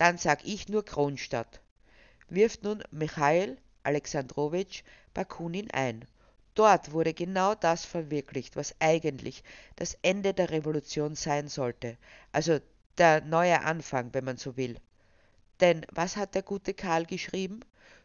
Dann 0.00 0.16
sag 0.16 0.46
ich 0.46 0.70
nur 0.70 0.82
Kronstadt. 0.82 1.60
Wirft 2.30 2.62
nun 2.62 2.82
Michail 2.90 3.58
Alexandrowitsch 3.82 4.82
Bakunin 5.12 5.70
ein. 5.72 6.06
Dort 6.54 6.92
wurde 6.92 7.12
genau 7.12 7.54
das 7.54 7.84
verwirklicht, 7.84 8.56
was 8.56 8.74
eigentlich 8.78 9.44
das 9.76 9.98
Ende 10.00 10.32
der 10.32 10.48
Revolution 10.48 11.16
sein 11.16 11.48
sollte, 11.48 11.98
also 12.32 12.60
der 12.96 13.20
neue 13.20 13.60
Anfang, 13.60 14.14
wenn 14.14 14.24
man 14.24 14.38
so 14.38 14.56
will. 14.56 14.78
Denn 15.60 15.84
was 15.92 16.16
hat 16.16 16.34
der 16.34 16.44
gute 16.44 16.72
Karl 16.72 17.04
geschrieben? 17.04 17.60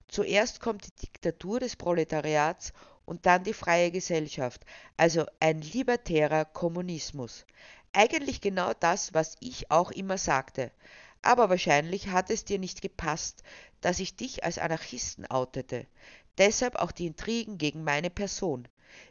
Zuerst 0.10 0.60
kommt 0.60 0.86
die 0.86 1.06
Diktatur 1.06 1.62
des 1.62 1.78
Proletariats 1.78 2.74
und 3.06 3.26
dann 3.26 3.46
die 3.46 3.54
freie 3.54 3.90
Gesellschaft, 3.90 4.66
also 4.98 5.26
ein 5.40 5.62
libertärer 5.62 6.44
Kommunismus. 6.44 7.46
Eigentlich 7.94 8.42
genau 8.42 8.74
das, 8.78 9.14
was 9.14 9.38
ich 9.40 9.72
auch 9.72 9.92
immer 9.92 10.18
sagte. 10.18 10.72
Aber 11.26 11.50
wahrscheinlich 11.50 12.10
hat 12.10 12.30
es 12.30 12.46
dir 12.46 12.60
nicht 12.60 12.84
gepasst, 12.84 13.42
dass 13.82 14.00
ich 14.00 14.16
dich 14.16 14.44
als 14.44 14.60
Anarchisten 14.60 15.26
outete. 15.26 15.88
Deshalb 16.38 16.76
auch 16.76 16.92
die 16.92 17.08
Intrigen 17.08 17.58
gegen 17.58 17.84
meine 17.84 18.12
Person. 18.12 18.68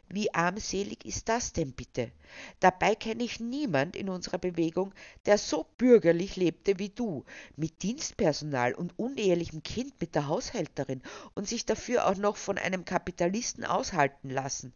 Wie 0.07 0.33
armselig 0.33 1.03
ist 1.03 1.27
das 1.27 1.51
denn 1.51 1.73
bitte? 1.73 2.13
Dabei 2.61 2.95
kenne 2.95 3.21
ich 3.21 3.41
niemand 3.41 3.97
in 3.97 4.07
unserer 4.07 4.37
Bewegung, 4.37 4.93
der 5.25 5.37
so 5.37 5.65
bürgerlich 5.77 6.37
lebte 6.37 6.79
wie 6.79 6.87
du, 6.87 7.25
mit 7.57 7.83
Dienstpersonal 7.83 8.75
und 8.75 8.97
unehelichem 8.97 9.61
Kind 9.61 9.99
mit 9.99 10.15
der 10.15 10.29
Haushälterin 10.29 11.03
und 11.33 11.49
sich 11.49 11.65
dafür 11.65 12.07
auch 12.07 12.15
noch 12.15 12.37
von 12.37 12.57
einem 12.57 12.85
Kapitalisten 12.85 13.65
aushalten 13.65 14.29
lassen. 14.29 14.73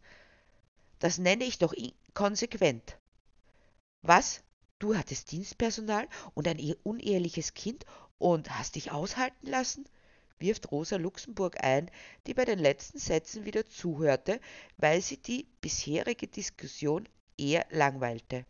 Das 0.98 1.16
nenne 1.16 1.44
ich 1.44 1.56
doch 1.56 1.72
konsequent. 2.12 2.98
Was? 4.02 4.42
Du 4.80 4.96
hattest 4.96 5.30
Dienstpersonal 5.30 6.08
und 6.32 6.48
ein 6.48 6.58
uneheliches 6.84 7.52
Kind 7.52 7.84
und 8.16 8.58
hast 8.58 8.76
dich 8.76 8.90
aushalten 8.90 9.46
lassen? 9.46 9.84
wirft 10.38 10.70
Rosa 10.70 10.96
Luxemburg 10.96 11.62
ein, 11.62 11.90
die 12.26 12.32
bei 12.32 12.46
den 12.46 12.58
letzten 12.58 12.98
Sätzen 12.98 13.44
wieder 13.44 13.66
zuhörte, 13.66 14.40
weil 14.78 15.02
sie 15.02 15.18
die 15.18 15.46
bisherige 15.60 16.28
Diskussion 16.28 17.06
eher 17.36 17.66
langweilte. 17.68 18.46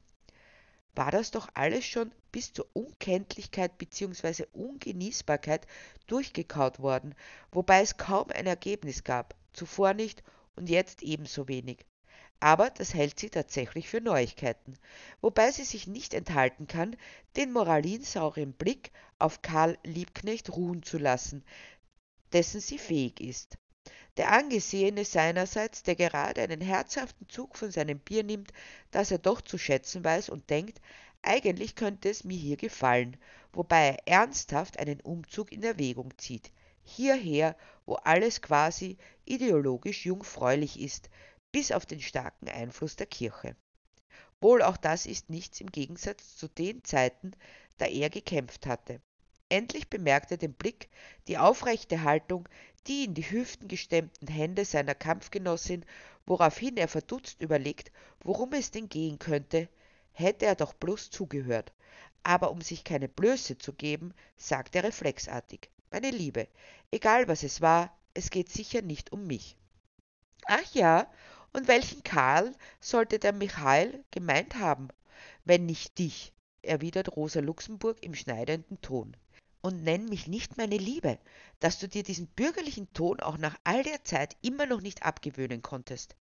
War 0.95 1.11
das 1.11 1.33
doch 1.33 1.49
alles 1.55 1.85
schon 1.85 2.13
bis 2.31 2.53
zur 2.53 2.69
Unkenntlichkeit 2.75 3.77
bzw. 3.77 4.45
Ungenießbarkeit 4.53 5.67
durchgekaut 6.07 6.79
worden, 6.79 7.17
wobei 7.51 7.83
es 7.83 7.97
kaum 7.97 8.31
ein 8.31 8.47
Ergebnis 8.47 9.03
gab, 9.03 9.35
zuvor 9.53 9.95
nicht 9.95 10.23
und 10.55 10.71
jetzt 10.71 11.03
ebenso 11.03 11.49
wenig 11.49 11.85
aber 12.41 12.71
das 12.71 12.95
hält 12.95 13.21
sie 13.21 13.31
tatsächlich 13.31 13.89
für 13.89 14.01
Neuigkeiten, 14.01 14.75
wobei 15.21 15.51
sie 15.51 15.65
sich 15.65 15.87
nicht 15.87 16.15
enthalten 16.15 16.67
kann, 16.67 16.97
den 17.37 17.53
moralinsauren 17.53 18.53
Blick 18.55 18.91
auf 19.19 19.43
Karl 19.43 19.79
Liebknecht 19.85 20.51
ruhen 20.51 20.83
zu 20.83 20.99
lassen, 20.99 21.45
dessen 22.33 22.61
sie 22.61 22.79
fähig 22.79 23.21
ist. 23.21 23.59
Der 24.17 24.33
Angesehene 24.33 25.05
seinerseits, 25.05 25.83
der 25.83 25.95
gerade 25.95 26.43
einen 26.43 26.61
herzhaften 26.61 27.29
Zug 27.29 27.57
von 27.57 27.71
seinem 27.71 27.99
Bier 27.99 28.25
nimmt, 28.25 28.53
das 28.91 29.11
er 29.11 29.19
doch 29.19 29.41
zu 29.41 29.59
schätzen 29.59 30.05
weiß 30.05 30.31
und 30.31 30.51
denkt, 30.51 30.81
eigentlich 31.23 31.77
könnte 31.77 32.09
es 32.09 32.25
mir 32.25 32.37
hier 32.37 32.57
gefallen, 32.57 33.17
wobei 33.53 33.89
er 33.91 34.09
ernsthaft 34.09 34.79
einen 34.79 35.01
Umzug 35.01 35.53
in 35.53 35.63
Erwägung 35.63 36.17
zieht. 36.19 36.51
Hierher, 36.83 37.57
wo 37.87 37.95
alles 37.95 38.41
quasi 38.43 38.97
ideologisch 39.27 40.07
jungfräulich 40.07 40.81
ist, 40.81 41.11
bis 41.52 41.73
auf 41.73 41.87
den 41.87 42.00
starken 42.00 42.49
Einfluss 42.49 42.97
der 42.97 43.07
Kirche. 43.07 43.57
Wohl 44.40 44.62
auch 44.62 44.76
das 44.76 45.07
ist 45.07 45.28
nichts 45.28 45.61
im 45.61 45.71
Gegensatz 45.71 46.37
zu 46.37 46.49
den 46.49 46.83
Zeiten, 46.85 47.33
da 47.78 47.87
er 47.87 48.11
gekämpft 48.11 48.66
hatte. 48.66 49.00
Endlich 49.49 49.90
bemerkt 49.90 50.30
er 50.30 50.37
den 50.37 50.54
Blick, 50.54 50.88
die 51.26 51.37
aufrechte 51.37 52.02
Haltung, 52.02 52.49
die 52.87 53.04
in 53.04 53.14
die 53.14 53.28
Hüften 53.28 53.69
gestemmten 53.69 54.28
Hände 54.28 54.64
seiner 54.64 54.95
Kampfgenossin, 54.95 55.85
woraufhin 56.25 56.76
er 56.76 56.88
verdutzt 56.88 57.42
überlegt, 57.42 57.90
worum 58.21 58.52
es 58.52 58.71
denn 58.71 58.88
gehen 58.88 59.19
könnte, 59.19 59.69
hätte 60.12 60.47
er 60.47 60.54
doch 60.54 60.73
bloß 60.73 61.11
zugehört. 61.11 61.73
Aber 62.23 62.50
um 62.50 62.61
sich 62.61 62.85
keine 62.85 63.09
Blöße 63.09 63.59
zu 63.59 63.73
geben, 63.73 64.14
sagt 64.37 64.76
er 64.76 64.85
reflexartig, 64.85 65.71
meine 65.90 66.11
Liebe, 66.11 66.47
egal 66.90 67.26
was 67.28 67.42
es 67.42 67.61
war, 67.61 67.95
es 68.14 68.30
geht 68.30 68.49
sicher 68.49 68.83
nicht 68.83 69.12
um 69.12 69.26
mich. 69.26 69.57
Ach 70.47 70.75
ja, 70.75 71.11
und 71.52 71.69
welchen 71.69 72.02
Karl 72.02 72.52
sollte 72.80 73.19
der 73.19 73.33
Michael 73.33 74.04
gemeint 74.11 74.57
haben, 74.57 74.88
wenn 75.45 75.66
nicht 75.66 75.99
dich? 75.99 76.33
erwidert 76.62 77.16
Rosa 77.16 77.40
Luxemburg 77.40 78.02
im 78.02 78.14
schneidenden 78.14 78.80
Ton. 78.83 79.16
Und 79.62 79.83
nenn 79.83 80.07
mich 80.07 80.26
nicht 80.26 80.57
meine 80.57 80.76
Liebe, 80.76 81.19
dass 81.59 81.78
du 81.78 81.88
dir 81.88 82.02
diesen 82.02 82.26
bürgerlichen 82.28 82.92
Ton 82.92 83.21
auch 83.21 83.37
nach 83.38 83.59
all 83.64 83.83
der 83.83 84.04
Zeit 84.04 84.37
immer 84.42 84.66
noch 84.66 84.80
nicht 84.80 85.02
abgewöhnen 85.02 85.62
konntest. 85.62 86.16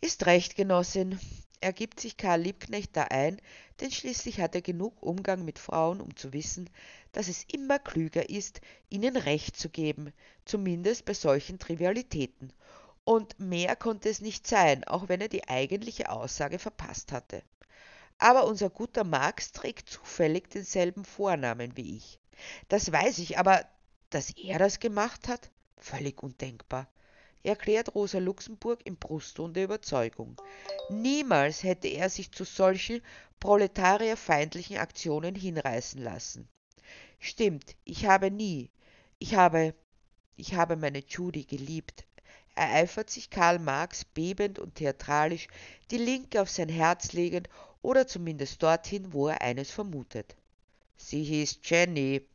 Ist 0.00 0.26
recht, 0.26 0.56
Genossin, 0.56 1.18
ergibt 1.60 2.00
sich 2.00 2.16
Karl 2.16 2.42
Liebknecht 2.42 2.96
da 2.96 3.04
ein, 3.04 3.40
denn 3.80 3.90
schließlich 3.90 4.40
hat 4.40 4.54
er 4.54 4.62
genug 4.62 5.02
Umgang 5.02 5.44
mit 5.44 5.58
Frauen, 5.58 6.00
um 6.00 6.14
zu 6.16 6.32
wissen, 6.32 6.70
dass 7.12 7.28
es 7.28 7.44
immer 7.44 7.78
klüger 7.78 8.28
ist, 8.28 8.60
ihnen 8.88 9.16
Recht 9.16 9.56
zu 9.56 9.68
geben, 9.68 10.12
zumindest 10.44 11.04
bei 11.06 11.14
solchen 11.14 11.58
Trivialitäten, 11.58 12.52
und 13.06 13.38
mehr 13.38 13.76
konnte 13.76 14.08
es 14.08 14.20
nicht 14.20 14.48
sein, 14.48 14.82
auch 14.82 15.08
wenn 15.08 15.20
er 15.20 15.28
die 15.28 15.48
eigentliche 15.48 16.10
Aussage 16.10 16.58
verpasst 16.58 17.12
hatte. 17.12 17.42
Aber 18.18 18.46
unser 18.46 18.68
guter 18.68 19.04
Marx 19.04 19.52
trägt 19.52 19.88
zufällig 19.88 20.50
denselben 20.50 21.04
Vornamen 21.04 21.76
wie 21.76 21.96
ich. 21.96 22.18
Das 22.68 22.90
weiß 22.90 23.18
ich, 23.18 23.38
aber 23.38 23.64
dass 24.10 24.30
er 24.36 24.58
das 24.58 24.80
gemacht 24.80 25.28
hat? 25.28 25.50
Völlig 25.78 26.20
undenkbar. 26.20 26.88
erklärt 27.44 27.94
Rosa 27.94 28.18
Luxemburg 28.18 28.80
im 28.84 28.96
Brustton 28.96 29.54
der 29.54 29.64
Überzeugung. 29.64 30.40
Niemals 30.90 31.62
hätte 31.62 31.86
er 31.86 32.10
sich 32.10 32.32
zu 32.32 32.42
solchen 32.42 33.02
proletarierfeindlichen 33.38 34.78
Aktionen 34.78 35.36
hinreißen 35.36 36.02
lassen. 36.02 36.48
Stimmt, 37.20 37.76
ich 37.84 38.06
habe 38.06 38.32
nie, 38.32 38.68
ich 39.20 39.36
habe, 39.36 39.74
ich 40.34 40.54
habe 40.54 40.74
meine 40.74 41.04
Judy 41.06 41.44
geliebt, 41.44 42.04
ereifert 42.56 43.10
sich 43.10 43.30
Karl 43.30 43.58
Marx 43.58 44.04
bebend 44.04 44.58
und 44.58 44.74
theatralisch, 44.74 45.48
die 45.90 45.98
Linke 45.98 46.40
auf 46.42 46.50
sein 46.50 46.68
Herz 46.68 47.12
legend 47.12 47.48
oder 47.82 48.06
zumindest 48.06 48.62
dorthin, 48.62 49.12
wo 49.12 49.28
er 49.28 49.42
eines 49.42 49.70
vermutet. 49.70 50.34
Sie 50.96 51.22
hieß 51.22 51.60
Jenny, 51.62 52.26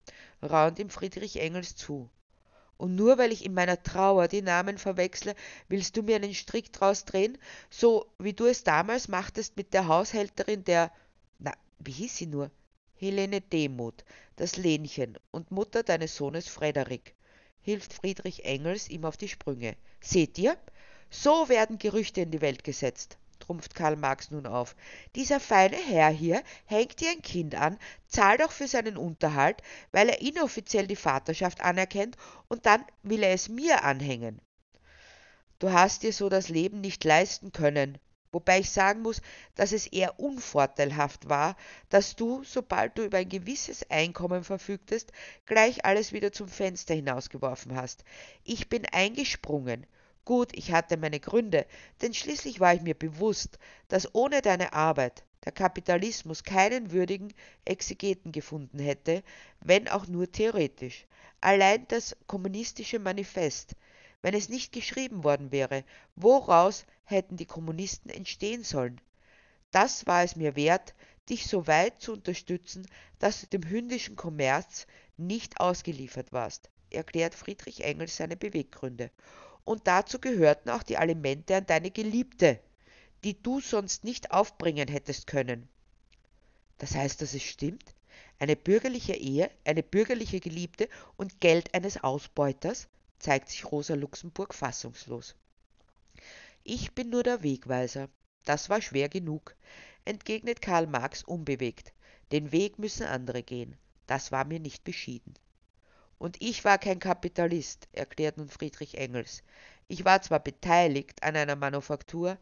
raunt 0.42 0.80
ihm 0.80 0.90
Friedrich 0.90 1.42
Engels 1.42 1.76
zu. 1.76 2.10
Und 2.78 2.96
nur 2.96 3.18
weil 3.18 3.32
ich 3.32 3.46
in 3.46 3.54
meiner 3.54 3.82
Trauer 3.84 4.28
die 4.28 4.42
Namen 4.42 4.78
verwechsle, 4.78 5.36
willst 5.68 5.98
du 5.98 6.04
mir 6.04 6.16
einen 6.16 6.34
Strick 6.34 6.72
draus 6.72 7.06
drehen, 7.06 7.38
so 7.70 8.08
wie 8.18 8.34
du 8.34 8.46
es 8.46 8.64
damals 8.64 9.08
machtest 9.08 9.58
mit 9.58 9.74
der 9.74 9.88
Haushälterin 9.88 10.64
der, 10.64 10.92
na, 11.38 11.54
wie 11.80 11.92
hieß 11.92 12.16
sie 12.16 12.28
nur? 12.28 12.50
Helene 12.96 13.42
Demuth, 13.42 14.04
das 14.36 14.58
Lenchen 14.58 15.18
und 15.32 15.50
Mutter 15.52 15.84
deines 15.84 16.16
Sohnes 16.16 16.48
Frederik, 16.48 17.16
hilft 17.62 17.94
Friedrich 17.94 18.46
Engels 18.46 18.90
ihm 18.90 19.06
auf 19.06 19.18
die 19.18 19.28
Sprünge. 19.28 19.76
Seht 20.00 20.38
ihr? 20.38 20.58
So 21.10 21.50
werden 21.50 21.78
Gerüchte 21.78 22.22
in 22.22 22.32
die 22.32 22.42
Welt 22.42 22.64
gesetzt, 22.64 23.18
trumpft 23.40 23.76
Karl 23.76 23.96
Marx 23.96 24.32
nun 24.32 24.46
auf. 24.46 24.76
Dieser 25.16 25.40
feine 25.40 25.76
Herr 25.76 26.10
hier 26.10 26.42
hängt 26.66 27.00
dir 27.02 27.12
ein 27.12 27.22
Kind 27.22 27.56
an, 27.56 27.78
zahlt 28.08 28.42
auch 28.42 28.52
für 28.52 28.68
seinen 28.68 28.98
Unterhalt, 28.98 29.62
weil 29.92 30.10
er 30.10 30.22
inoffiziell 30.22 30.88
die 30.88 30.96
Vaterschaft 30.96 31.62
anerkennt, 31.62 32.16
und 32.48 32.66
dann 32.66 32.84
will 33.04 33.24
er 33.24 33.34
es 33.34 33.50
mir 33.50 33.84
anhängen. 33.84 34.40
Du 35.60 35.72
hast 35.72 36.04
dir 36.04 36.14
so 36.14 36.30
das 36.30 36.50
Leben 36.50 36.82
nicht 36.82 37.04
leisten 37.04 37.52
können, 37.52 37.98
Wobei 38.32 38.60
ich 38.60 38.70
sagen 38.70 39.02
muss, 39.02 39.22
dass 39.56 39.72
es 39.74 39.88
eher 39.88 40.20
unvorteilhaft 40.20 41.28
war, 41.28 41.58
dass 41.90 42.16
du, 42.16 42.44
sobald 42.44 42.98
du 42.98 43.04
über 43.04 43.18
ein 43.18 43.30
gewisses 43.30 43.90
Einkommen 43.90 44.44
verfügtest, 44.44 45.12
gleich 45.46 45.84
alles 45.86 46.14
wieder 46.14 46.32
zum 46.32 46.48
Fenster 46.48 46.94
hinausgeworfen 46.94 47.76
hast. 47.76 48.04
Ich 48.44 48.70
bin 48.70 48.86
eingesprungen. 48.86 49.86
Gut, 50.24 50.56
ich 50.56 50.72
hatte 50.72 50.98
meine 50.98 51.20
Gründe, 51.20 51.66
denn 52.02 52.14
schließlich 52.14 52.60
war 52.60 52.74
ich 52.74 52.82
mir 52.82 52.96
bewusst, 52.96 53.58
dass 53.88 54.14
ohne 54.16 54.42
deine 54.42 54.72
Arbeit 54.74 55.24
der 55.44 55.52
Kapitalismus 55.52 56.44
keinen 56.44 56.92
würdigen 56.92 57.34
Exegeten 57.66 58.32
gefunden 58.32 58.80
hätte, 58.80 59.24
wenn 59.60 59.88
auch 59.88 60.08
nur 60.08 60.32
theoretisch. 60.32 61.06
Allein 61.42 61.88
das 61.88 62.16
kommunistische 62.28 63.00
Manifest, 63.00 63.76
wenn 64.22 64.34
es 64.34 64.50
nicht 64.50 64.72
geschrieben 64.72 65.24
worden 65.24 65.52
wäre, 65.52 65.84
woraus 66.16 66.86
hätten 67.04 67.38
die 67.38 67.46
Kommunisten 67.46 68.10
entstehen 68.10 68.64
sollen. 68.64 69.02
Das 69.72 70.06
war 70.06 70.24
es 70.24 70.36
mir 70.36 70.56
wert, 70.56 70.94
dich 71.30 71.48
so 71.48 71.68
weit 71.68 72.02
zu 72.02 72.14
unterstützen, 72.14 72.86
dass 73.20 73.42
du 73.42 73.48
dem 73.48 73.70
hündischen 73.70 74.16
Kommerz 74.16 74.86
nicht 75.18 75.60
ausgeliefert 75.60 76.32
warst, 76.34 76.70
erklärt 76.90 77.36
Friedrich 77.36 77.84
Engels 77.84 78.18
seine 78.18 78.36
Beweggründe. 78.36 79.12
Und 79.64 79.88
dazu 79.88 80.20
gehörten 80.20 80.70
auch 80.70 80.84
die 80.84 80.98
Alimente 80.98 81.56
an 81.56 81.66
deine 81.66 81.92
Geliebte, 81.92 82.60
die 83.24 83.42
du 83.42 83.60
sonst 83.60 84.04
nicht 84.04 84.32
aufbringen 84.32 84.88
hättest 84.88 85.28
können. 85.28 85.70
Das 86.80 86.96
heißt, 86.96 87.22
dass 87.22 87.34
es 87.34 87.44
stimmt? 87.44 87.96
Eine 88.40 88.56
bürgerliche 88.56 89.14
Ehe, 89.14 89.52
eine 89.66 89.84
bürgerliche 89.84 90.40
Geliebte 90.40 90.90
und 91.16 91.40
Geld 91.40 91.76
eines 91.76 92.04
Ausbeuters? 92.04 92.88
Zeigt 93.22 93.50
sich 93.50 93.72
Rosa 93.72 93.94
Luxemburg 93.94 94.54
fassungslos. 94.54 95.36
Ich 96.64 96.94
bin 96.94 97.10
nur 97.10 97.24
der 97.24 97.44
Wegweiser. 97.44 98.10
Das 98.46 98.70
war 98.70 98.82
schwer 98.82 99.10
genug, 99.10 99.56
entgegnet 100.06 100.62
Karl 100.62 100.88
Marx 100.88 101.24
unbewegt. 101.24 101.94
Den 102.32 102.52
Weg 102.52 102.80
müssen 102.80 103.06
andere 103.06 103.44
gehen. 103.44 103.78
Das 104.08 104.32
war 104.32 104.46
mir 104.46 104.60
nicht 104.60 104.84
beschieden. 104.84 105.36
Und 106.18 106.42
ich 106.42 106.64
war 106.66 106.78
kein 106.78 107.00
Kapitalist, 107.00 107.88
erklärt 107.94 108.38
nun 108.38 108.50
Friedrich 108.50 108.98
Engels. 108.98 109.44
Ich 109.88 110.06
war 110.06 110.22
zwar 110.22 110.40
beteiligt 110.40 111.24
an 111.24 111.36
einer 111.36 111.56
Manufaktur, 111.56 112.38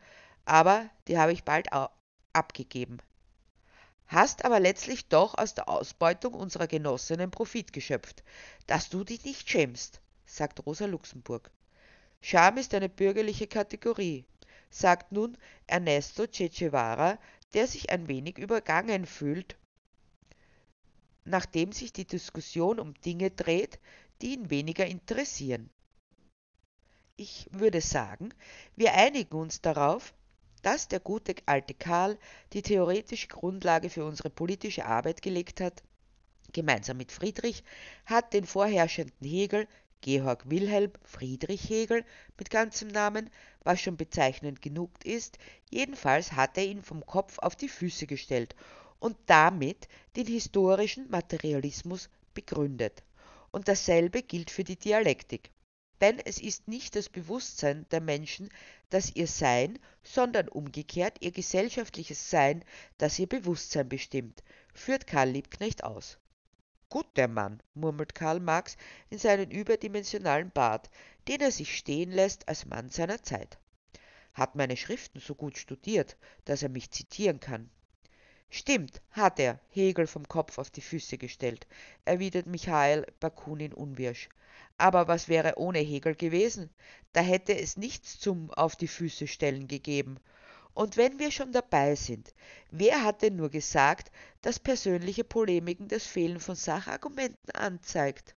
aber 0.45 0.89
die 1.07 1.17
habe 1.17 1.33
ich 1.33 1.43
bald 1.43 1.67
abgegeben. 2.33 2.99
Hast 4.07 4.43
aber 4.45 4.59
letztlich 4.59 5.07
doch 5.07 5.37
aus 5.37 5.53
der 5.53 5.69
Ausbeutung 5.69 6.33
unserer 6.33 6.67
Genossinnen 6.67 7.31
Profit 7.31 7.73
geschöpft, 7.73 8.23
dass 8.67 8.89
du 8.89 9.03
dich 9.03 9.23
nicht 9.23 9.49
schämst, 9.49 10.01
sagt 10.29 10.65
Rosa 10.65 10.85
Luxemburg. 10.85 11.51
Scham 12.21 12.57
ist 12.57 12.73
eine 12.73 12.89
bürgerliche 12.89 13.47
Kategorie, 13.47 14.25
sagt 14.69 15.11
nun 15.11 15.37
Ernesto 15.67 16.27
Che 16.27 16.49
Guevara, 16.49 17.17
der 17.53 17.67
sich 17.67 17.89
ein 17.89 18.07
wenig 18.07 18.37
übergangen 18.37 19.05
fühlt, 19.05 19.57
nachdem 21.25 21.71
sich 21.71 21.93
die 21.93 22.05
Diskussion 22.05 22.79
um 22.79 22.93
Dinge 23.01 23.31
dreht, 23.31 23.79
die 24.21 24.33
ihn 24.33 24.49
weniger 24.49 24.85
interessieren. 24.85 25.69
Ich 27.15 27.47
würde 27.51 27.81
sagen, 27.81 28.33
wir 28.75 28.93
einigen 28.93 29.35
uns 29.35 29.61
darauf, 29.61 30.13
dass 30.61 30.87
der 30.87 30.99
gute 30.99 31.35
alte 31.45 31.73
Karl 31.73 32.17
die 32.53 32.61
theoretische 32.61 33.27
Grundlage 33.27 33.89
für 33.89 34.05
unsere 34.05 34.29
politische 34.29 34.85
Arbeit 34.85 35.21
gelegt 35.21 35.61
hat. 35.61 35.83
Gemeinsam 36.51 36.97
mit 36.97 37.11
Friedrich 37.11 37.63
hat 38.05 38.33
den 38.33 38.45
vorherrschenden 38.45 39.27
Hegel 39.27 39.67
Georg 40.01 40.49
Wilhelm 40.49 40.93
Friedrich 41.03 41.69
Hegel 41.69 42.05
mit 42.37 42.49
ganzem 42.49 42.87
Namen, 42.87 43.29
was 43.63 43.81
schon 43.81 43.97
bezeichnend 43.97 44.61
genug 44.61 44.91
ist, 45.03 45.37
jedenfalls 45.69 46.33
hat 46.33 46.57
er 46.57 46.65
ihn 46.65 46.83
vom 46.83 47.05
Kopf 47.05 47.39
auf 47.39 47.55
die 47.55 47.67
Füße 47.67 48.07
gestellt 48.07 48.55
und 48.99 49.17
damit 49.25 49.87
den 50.15 50.27
historischen 50.27 51.09
Materialismus 51.09 52.09
begründet. 52.33 53.03
Und 53.51 53.67
dasselbe 53.67 54.21
gilt 54.23 54.51
für 54.51 54.63
die 54.63 54.77
Dialektik. 54.77 55.51
Denn 56.01 56.19
es 56.19 56.39
ist 56.39 56.67
nicht 56.67 56.95
das 56.95 57.09
Bewusstsein 57.09 57.85
der 57.91 57.99
Menschen, 57.99 58.49
das 58.89 59.13
ihr 59.15 59.27
Sein, 59.27 59.79
sondern 60.01 60.47
umgekehrt 60.47 61.17
ihr 61.19 61.31
gesellschaftliches 61.31 62.29
Sein, 62.29 62.63
das 62.97 63.19
ihr 63.19 63.27
Bewusstsein 63.27 63.89
bestimmt, 63.89 64.43
führt 64.73 65.07
Karl 65.07 65.31
Liebknecht 65.31 65.83
aus. 65.83 66.18
Gut, 66.89 67.05
der 67.17 67.27
Mann, 67.27 67.61
murmelt 67.75 68.15
Karl 68.15 68.39
Marx 68.39 68.75
in 69.11 69.19
seinen 69.19 69.51
überdimensionalen 69.51 70.49
Bart, 70.49 70.89
den 71.27 71.39
er 71.39 71.51
sich 71.51 71.77
stehen 71.77 72.11
lässt 72.11 72.47
als 72.47 72.65
Mann 72.65 72.89
seiner 72.89 73.21
Zeit. 73.21 73.59
Hat 74.33 74.55
meine 74.55 74.75
Schriften 74.75 75.19
so 75.19 75.35
gut 75.35 75.59
studiert, 75.59 76.17
dass 76.45 76.63
er 76.63 76.69
mich 76.69 76.89
zitieren 76.89 77.39
kann. 77.39 77.69
Stimmt, 78.49 79.03
hat 79.11 79.39
er, 79.39 79.59
Hegel 79.69 80.07
vom 80.07 80.27
Kopf 80.27 80.57
auf 80.57 80.71
die 80.71 80.81
Füße 80.81 81.19
gestellt, 81.19 81.67
erwidert 82.05 82.47
Michael 82.47 83.05
Bakunin 83.19 83.73
unwirsch. 83.73 84.27
Aber 84.79 85.07
was 85.07 85.27
wäre 85.27 85.59
ohne 85.59 85.79
Hegel 85.79 86.15
gewesen? 86.15 86.71
Da 87.13 87.21
hätte 87.21 87.55
es 87.55 87.77
nichts 87.77 88.19
zum 88.19 88.49
Auf 88.51 88.75
die 88.75 88.87
Füße 88.87 89.27
stellen 89.27 89.67
gegeben. 89.67 90.19
Und 90.79 90.95
wenn 90.95 91.19
wir 91.19 91.29
schon 91.29 91.51
dabei 91.51 91.95
sind, 91.95 92.33
wer 92.71 93.03
hat 93.03 93.21
denn 93.21 93.35
nur 93.35 93.49
gesagt, 93.49 94.13
dass 94.41 94.59
persönliche 94.59 95.25
Polemiken 95.25 95.89
das 95.89 96.07
Fehlen 96.07 96.39
von 96.39 96.55
Sachargumenten 96.55 97.51
anzeigt? 97.51 98.33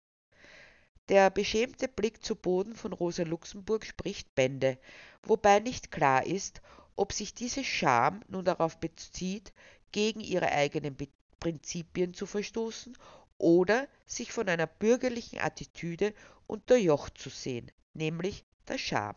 Der 1.09 1.31
beschämte 1.31 1.87
Blick 1.87 2.25
zu 2.25 2.35
Boden 2.35 2.75
von 2.75 2.93
Rosa 2.93 3.23
Luxemburg 3.23 3.87
spricht 3.87 4.35
Bände, 4.35 4.77
wobei 5.23 5.61
nicht 5.61 5.93
klar 5.93 6.27
ist, 6.27 6.63
ob 6.97 7.13
sich 7.13 7.33
diese 7.33 7.63
Scham 7.63 8.25
nun 8.27 8.45
darauf 8.45 8.81
bezieht, 8.81 9.53
gegen 9.93 10.19
ihre 10.19 10.51
eigenen 10.51 10.97
Be 10.97 11.07
Prinzipien 11.39 12.13
zu 12.13 12.27
verstoßen 12.27 12.99
oder 13.39 13.87
sich 14.05 14.33
von 14.33 14.49
einer 14.49 14.67
bürgerlichen 14.67 15.39
Attitüde 15.39 16.13
unterjocht 16.49 17.19
zu 17.19 17.31
sehen, 17.31 17.71
nämlich 17.95 18.45
der 18.67 18.79
Scham. 18.79 19.15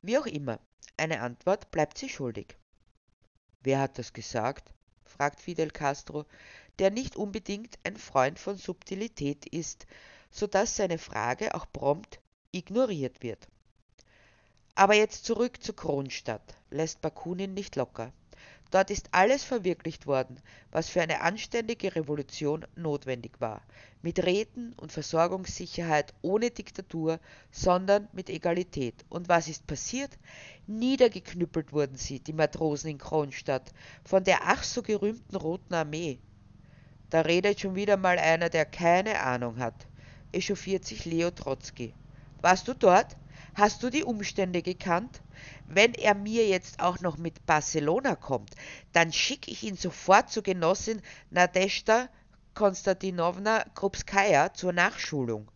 Wie 0.00 0.16
auch 0.16 0.26
immer, 0.26 0.58
eine 0.96 1.20
Antwort 1.20 1.70
bleibt 1.70 1.98
sie 1.98 2.08
schuldig. 2.08 2.56
Wer 3.62 3.80
hat 3.80 3.98
das 3.98 4.12
gesagt? 4.12 4.72
fragt 5.04 5.40
Fidel 5.40 5.70
Castro, 5.70 6.26
der 6.78 6.90
nicht 6.90 7.16
unbedingt 7.16 7.78
ein 7.84 7.96
Freund 7.96 8.38
von 8.38 8.56
Subtilität 8.56 9.46
ist, 9.46 9.86
so 10.30 10.46
dass 10.46 10.76
seine 10.76 10.98
Frage 10.98 11.54
auch 11.54 11.66
prompt 11.72 12.20
ignoriert 12.52 13.22
wird. 13.22 13.48
Aber 14.74 14.94
jetzt 14.94 15.24
zurück 15.24 15.62
zu 15.62 15.72
Kronstadt, 15.72 16.54
lässt 16.70 17.00
Bakunin 17.00 17.54
nicht 17.54 17.76
locker. 17.76 18.12
Dort 18.70 18.90
ist 18.90 19.08
alles 19.12 19.44
verwirklicht 19.44 20.06
worden, 20.06 20.40
was 20.72 20.88
für 20.88 21.00
eine 21.00 21.20
anständige 21.20 21.94
Revolution 21.94 22.66
notwendig 22.74 23.40
war, 23.40 23.62
mit 24.02 24.24
Räten 24.24 24.72
und 24.74 24.90
Versorgungssicherheit 24.90 26.14
ohne 26.22 26.50
Diktatur, 26.50 27.20
sondern 27.52 28.08
mit 28.12 28.28
Egalität. 28.28 29.04
Und 29.08 29.28
was 29.28 29.46
ist 29.48 29.66
passiert? 29.68 30.18
Niedergeknüppelt 30.66 31.72
wurden 31.72 31.96
sie, 31.96 32.18
die 32.18 32.32
Matrosen 32.32 32.90
in 32.90 32.98
Kronstadt, 32.98 33.72
von 34.04 34.24
der 34.24 34.40
ach 34.42 34.64
so 34.64 34.82
gerühmten 34.82 35.36
Roten 35.36 35.74
Armee. 35.74 36.18
Da 37.10 37.20
redet 37.20 37.60
schon 37.60 37.76
wieder 37.76 37.96
mal 37.96 38.18
einer, 38.18 38.48
der 38.48 38.66
keine 38.66 39.20
Ahnung 39.20 39.58
hat, 39.58 39.86
echauffiert 40.32 40.84
sich 40.84 41.04
Leo 41.04 41.30
Trotzki. 41.30 41.94
Warst 42.42 42.66
du 42.66 42.74
dort? 42.74 43.16
Hast 43.56 43.82
du 43.82 43.88
die 43.88 44.04
Umstände 44.04 44.60
gekannt? 44.60 45.22
Wenn 45.66 45.94
er 45.94 46.14
mir 46.14 46.46
jetzt 46.46 46.78
auch 46.78 47.00
noch 47.00 47.16
mit 47.16 47.46
Barcelona 47.46 48.14
kommt, 48.14 48.54
dann 48.92 49.14
schicke 49.14 49.50
ich 49.50 49.62
ihn 49.62 49.78
sofort 49.78 50.28
zur 50.28 50.42
Genossin 50.42 51.00
Nadeshda 51.30 52.10
Konstantinowna 52.52 53.64
Krupskaja 53.74 54.52
zur 54.52 54.74
Nachschulung. 54.74 55.50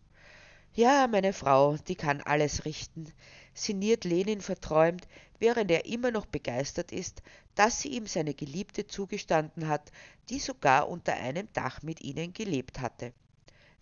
Ja, 0.73 1.05
meine 1.05 1.31
Frau, 1.31 1.77
die 1.77 1.93
kann 1.93 2.21
alles 2.21 2.65
richten, 2.65 3.13
sinniert 3.53 4.03
Lenin 4.03 4.41
verträumt, 4.41 5.07
während 5.37 5.69
er 5.69 5.85
immer 5.85 6.09
noch 6.09 6.25
begeistert 6.25 6.91
ist, 6.91 7.21
dass 7.53 7.81
sie 7.81 7.89
ihm 7.89 8.07
seine 8.07 8.33
Geliebte 8.33 8.87
zugestanden 8.87 9.67
hat, 9.67 9.91
die 10.29 10.39
sogar 10.39 10.89
unter 10.89 11.13
einem 11.13 11.53
Dach 11.53 11.83
mit 11.83 12.01
ihnen 12.01 12.33
gelebt 12.33 12.79
hatte. 12.79 13.13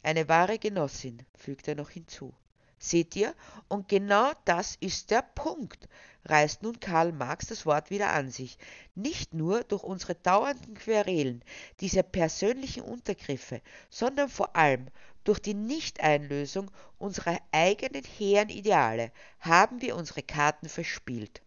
Eine 0.04 0.28
wahre 0.28 0.60
Genossin, 0.60 1.26
fügt 1.38 1.70
er 1.70 1.76
noch 1.76 1.92
hinzu. 1.92 2.34
Seht 2.80 3.16
ihr? 3.16 3.36
Und 3.68 3.90
genau 3.90 4.32
das 4.46 4.78
ist 4.80 5.12
der 5.12 5.22
Punkt, 5.22 5.90
reißt 6.26 6.64
nun 6.64 6.80
Karl 6.80 7.12
Marx 7.12 7.48
das 7.48 7.66
Wort 7.66 7.90
wieder 7.90 8.14
an 8.14 8.32
sich. 8.32 8.58
Nicht 8.96 9.34
nur 9.34 9.64
durch 9.64 9.84
unsere 9.84 10.16
dauernden 10.16 10.76
Querelen, 10.76 11.44
diese 11.82 12.04
persönlichen 12.04 12.82
Untergriffe, 12.84 13.62
sondern 13.90 14.30
vor 14.30 14.56
allem 14.56 14.88
durch 15.26 15.40
die 15.40 15.54
Nichteinlösung 15.54 16.72
unserer 16.98 17.38
eigenen 17.52 18.04
hehren 18.04 18.50
Ideale 18.50 19.12
haben 19.40 19.82
wir 19.82 19.96
unsere 19.96 20.24
Karten 20.24 20.70
verspielt. 20.70 21.42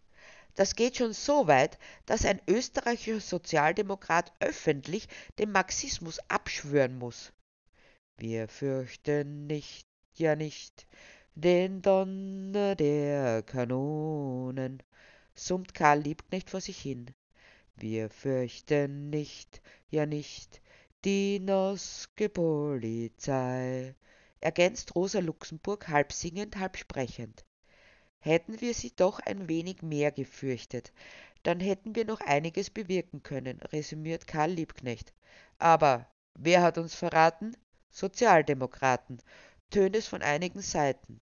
Das 0.55 0.75
geht 0.75 0.97
schon 0.97 1.13
so 1.13 1.47
weit, 1.47 1.79
dass 2.05 2.25
ein 2.25 2.39
österreichischer 2.47 3.19
Sozialdemokrat 3.19 4.31
öffentlich 4.39 5.07
den 5.39 5.51
Marxismus 5.51 6.19
abschwören 6.29 6.97
muss. 6.97 7.33
Wir 8.17 8.47
fürchten 8.47 9.47
nicht, 9.47 9.87
ja 10.13 10.35
nicht, 10.35 10.85
den 11.35 11.81
Donner 11.81 12.75
der 12.75 13.41
Kanonen, 13.41 14.83
summt 15.33 15.73
Karl 15.73 15.99
Liebknecht 15.99 16.51
vor 16.51 16.61
sich 16.61 16.77
hin. 16.77 17.07
Wir 17.75 18.11
fürchten 18.11 19.09
nicht, 19.09 19.61
ja 19.89 20.05
nicht, 20.05 20.61
die 21.05 21.39
noske 21.39 22.29
Polizei, 22.29 23.95
ergänzt 24.41 24.95
Rosa 24.95 25.19
Luxemburg 25.19 25.87
halb 25.87 26.13
singend, 26.13 26.57
halb 26.57 26.77
sprechend. 26.77 27.45
Hätten 28.19 28.61
wir 28.61 28.75
sie 28.75 28.95
doch 28.95 29.19
ein 29.19 29.49
wenig 29.49 29.81
mehr 29.81 30.11
gefürchtet, 30.11 30.93
dann 31.41 31.59
hätten 31.59 31.95
wir 31.95 32.05
noch 32.05 32.21
einiges 32.21 32.69
bewirken 32.69 33.23
können, 33.23 33.59
resümiert 33.71 34.27
Karl 34.27 34.51
Liebknecht. 34.51 35.13
Aber 35.57 36.07
wer 36.35 36.61
hat 36.61 36.77
uns 36.77 36.93
verraten? 36.93 37.57
Sozialdemokraten, 37.89 39.19
tönt 39.71 39.95
es 39.95 40.07
von 40.07 40.21
einigen 40.21 40.61
Seiten. 40.61 41.19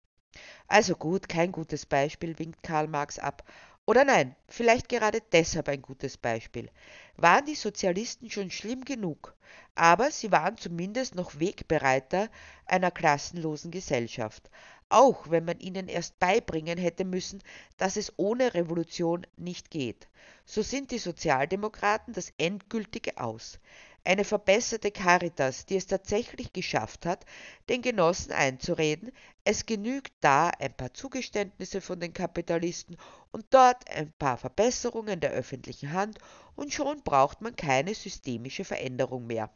Also 0.69 0.97
gut, 0.97 1.29
kein 1.29 1.53
gutes 1.53 1.87
Beispiel, 1.87 2.39
winkt 2.39 2.63
Karl 2.63 2.89
Marx 2.89 3.19
ab. 3.19 3.45
Oder 3.87 4.05
nein, 4.05 4.35
vielleicht 4.49 4.89
gerade 4.89 5.21
deshalb 5.33 5.69
ein 5.69 5.83
gutes 5.83 6.17
Beispiel. 6.17 6.71
Waren 7.17 7.45
die 7.45 7.55
Sozialisten 7.55 8.31
schon 8.31 8.51
schlimm 8.51 8.85
genug, 8.85 9.35
aber 9.75 10.11
sie 10.11 10.33
waren 10.33 10.57
zumindest 10.57 11.15
noch 11.15 11.39
Wegbereiter 11.39 12.31
einer 12.65 12.91
klassenlosen 12.91 13.71
Gesellschaft, 13.71 14.51
auch 14.89 15.31
wenn 15.31 15.45
man 15.45 15.61
ihnen 15.61 15.89
erst 15.89 16.19
beibringen 16.19 16.79
hätte 16.79 17.05
müssen, 17.05 17.43
dass 17.77 17.97
es 17.97 18.13
ohne 18.17 18.55
Revolution 18.55 19.27
nicht 19.37 19.71
geht. 19.71 20.09
So 20.47 20.63
sind 20.63 20.91
die 20.91 20.99
Sozialdemokraten 20.99 22.15
das 22.15 22.33
endgültige 22.39 23.19
Aus 23.19 23.59
eine 24.05 24.25
verbesserte 24.25 24.91
Caritas, 24.91 25.67
die 25.67 25.77
es 25.77 25.87
tatsächlich 25.87 26.53
geschafft 26.53 27.07
hat, 27.07 27.25
den 27.69 27.83
Genossen 27.83 28.33
einzureden, 28.33 29.11
es 29.45 29.67
genügt 29.67 30.13
da 30.21 30.51
ein 30.51 30.75
paar 30.75 30.93
Zugeständnisse 30.93 31.81
von 31.81 32.01
den 32.01 32.13
Kapitalisten 32.13 32.97
und 33.33 33.47
dort 33.51 33.89
ein 33.91 34.13
paar 34.13 34.37
Verbesserungen 34.37 35.21
der 35.21 35.31
öffentlichen 35.31 35.93
Hand 35.93 36.19
und 36.55 36.73
schon 36.73 37.03
braucht 37.03 37.41
man 37.41 37.57
keine 37.57 37.95
systemische 37.95 38.65
Veränderung 38.65 39.27
mehr. 39.27 39.51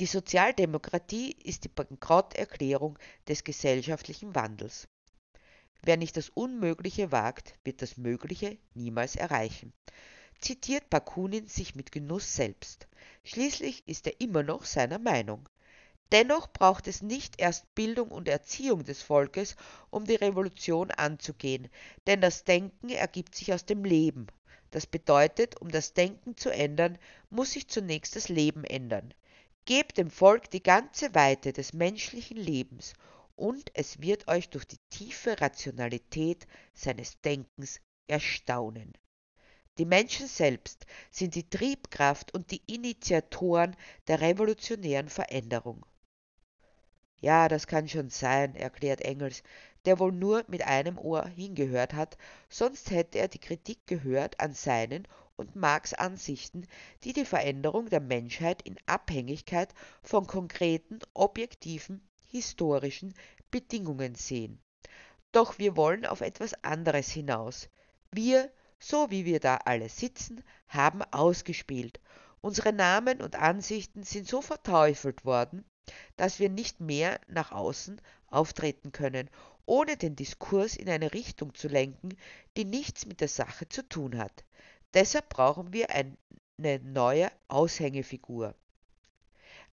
Die 0.00 0.06
Sozialdemokratie 0.06 1.32
ist 1.44 1.64
die 1.64 1.68
Bankrotterklärung 1.68 2.98
des 3.28 3.44
gesellschaftlichen 3.44 4.34
Wandels. 4.34 4.88
Wer 5.82 5.96
nicht 5.96 6.16
das 6.16 6.30
Unmögliche 6.30 7.12
wagt, 7.12 7.54
wird 7.64 7.82
das 7.82 7.96
Mögliche 7.96 8.58
niemals 8.74 9.14
erreichen 9.14 9.72
zitiert 10.40 10.90
Bakunin 10.90 11.48
sich 11.48 11.74
mit 11.74 11.92
Genuss 11.92 12.34
selbst. 12.34 12.86
Schließlich 13.28 13.82
ist 13.88 14.06
er 14.06 14.20
immer 14.20 14.44
noch 14.44 14.64
seiner 14.64 15.00
Meinung. 15.00 15.48
Dennoch 16.12 16.46
braucht 16.52 16.86
es 16.86 17.02
nicht 17.02 17.40
erst 17.40 17.74
Bildung 17.74 18.12
und 18.12 18.28
Erziehung 18.28 18.84
des 18.84 19.02
Volkes, 19.02 19.56
um 19.90 20.04
die 20.04 20.14
Revolution 20.14 20.92
anzugehen, 20.92 21.68
denn 22.06 22.20
das 22.20 22.44
Denken 22.44 22.88
ergibt 22.88 23.34
sich 23.34 23.52
aus 23.52 23.64
dem 23.64 23.84
Leben. 23.84 24.28
Das 24.70 24.86
bedeutet, 24.86 25.60
um 25.60 25.72
das 25.72 25.92
Denken 25.92 26.36
zu 26.36 26.50
ändern, 26.50 26.98
muss 27.28 27.50
sich 27.50 27.66
zunächst 27.66 28.14
das 28.14 28.28
Leben 28.28 28.62
ändern. 28.62 29.12
Gebt 29.64 29.98
dem 29.98 30.10
Volk 30.12 30.48
die 30.50 30.62
ganze 30.62 31.12
Weite 31.16 31.52
des 31.52 31.72
menschlichen 31.72 32.36
Lebens, 32.36 32.92
und 33.34 33.72
es 33.74 34.00
wird 34.00 34.28
euch 34.28 34.50
durch 34.50 34.66
die 34.66 34.78
tiefe 34.88 35.40
Rationalität 35.40 36.46
seines 36.74 37.20
Denkens 37.22 37.80
erstaunen. 38.06 38.92
Die 39.78 39.84
Menschen 39.84 40.26
selbst 40.26 40.86
sind 41.10 41.34
die 41.34 41.48
Triebkraft 41.48 42.32
und 42.32 42.50
die 42.50 42.62
Initiatoren 42.66 43.76
der 44.08 44.20
revolutionären 44.20 45.08
Veränderung. 45.08 45.84
Ja, 47.18 47.48
das 47.48 47.66
kann 47.66 47.88
schon 47.88 48.10
sein, 48.10 48.54
erklärt 48.54 49.00
Engels, 49.00 49.42
der 49.84 49.98
wohl 49.98 50.12
nur 50.12 50.44
mit 50.48 50.62
einem 50.62 50.98
Ohr 50.98 51.26
hingehört 51.26 51.94
hat, 51.94 52.18
sonst 52.48 52.90
hätte 52.90 53.18
er 53.18 53.28
die 53.28 53.38
Kritik 53.38 53.86
gehört 53.86 54.40
an 54.40 54.52
seinen 54.52 55.06
und 55.36 55.54
Marx 55.54 55.92
Ansichten, 55.92 56.66
die 57.04 57.12
die 57.12 57.24
Veränderung 57.24 57.88
der 57.88 58.00
Menschheit 58.00 58.62
in 58.62 58.76
Abhängigkeit 58.86 59.74
von 60.02 60.26
konkreten, 60.26 60.98
objektiven, 61.14 62.06
historischen 62.26 63.14
Bedingungen 63.50 64.14
sehen. 64.14 64.60
Doch 65.32 65.58
wir 65.58 65.76
wollen 65.76 66.06
auf 66.06 66.20
etwas 66.20 66.54
anderes 66.64 67.10
hinaus. 67.10 67.68
Wir 68.10 68.50
so 68.78 69.10
wie 69.10 69.24
wir 69.24 69.40
da 69.40 69.56
alle 69.64 69.88
sitzen, 69.88 70.42
haben 70.68 71.02
ausgespielt. 71.02 72.00
Unsere 72.40 72.72
Namen 72.72 73.22
und 73.22 73.36
Ansichten 73.36 74.02
sind 74.02 74.28
so 74.28 74.40
verteufelt 74.42 75.24
worden, 75.24 75.64
dass 76.16 76.38
wir 76.38 76.48
nicht 76.48 76.80
mehr 76.80 77.20
nach 77.28 77.52
außen 77.52 78.00
auftreten 78.28 78.92
können, 78.92 79.30
ohne 79.66 79.96
den 79.96 80.16
Diskurs 80.16 80.76
in 80.76 80.88
eine 80.88 81.12
Richtung 81.12 81.54
zu 81.54 81.68
lenken, 81.68 82.16
die 82.56 82.64
nichts 82.64 83.06
mit 83.06 83.20
der 83.20 83.28
Sache 83.28 83.68
zu 83.68 83.82
tun 83.88 84.18
hat. 84.18 84.44
Deshalb 84.94 85.28
brauchen 85.28 85.72
wir 85.72 85.90
eine 85.90 86.78
neue 86.80 87.30
Aushängefigur. 87.48 88.54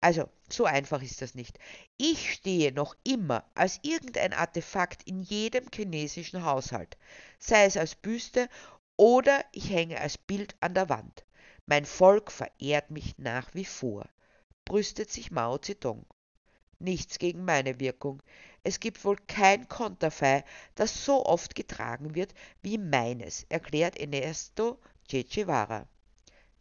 Also, 0.01 0.27
so 0.49 0.65
einfach 0.65 1.01
ist 1.01 1.21
das 1.21 1.33
nicht. 1.33 1.57
Ich 1.95 2.33
stehe 2.33 2.73
noch 2.73 2.95
immer 3.05 3.45
als 3.55 3.79
irgendein 3.83 4.33
Artefakt 4.33 5.01
in 5.07 5.21
jedem 5.21 5.67
chinesischen 5.73 6.43
Haushalt, 6.43 6.97
sei 7.39 7.63
es 7.63 7.77
als 7.77 7.95
Büste 7.95 8.49
oder 8.97 9.43
ich 9.51 9.69
hänge 9.69 9.99
als 9.99 10.17
Bild 10.17 10.55
an 10.59 10.73
der 10.73 10.89
Wand. 10.89 11.25
Mein 11.65 11.85
Volk 11.85 12.31
verehrt 12.31 12.91
mich 12.91 13.17
nach 13.17 13.53
wie 13.53 13.65
vor, 13.65 14.07
brüstet 14.65 15.09
sich 15.11 15.31
Mao 15.31 15.57
Zedong. 15.57 16.05
Nichts 16.79 17.17
gegen 17.19 17.45
meine 17.45 17.79
Wirkung. 17.79 18.21
Es 18.63 18.79
gibt 18.79 19.03
wohl 19.05 19.17
kein 19.27 19.67
Konterfei, 19.69 20.43
das 20.75 21.05
so 21.05 21.25
oft 21.25 21.55
getragen 21.55 22.15
wird 22.15 22.33
wie 22.61 22.77
meines, 22.77 23.45
erklärt 23.49 23.97
Ernesto 23.97 24.79
Che 25.07 25.23
Guevara. 25.23 25.87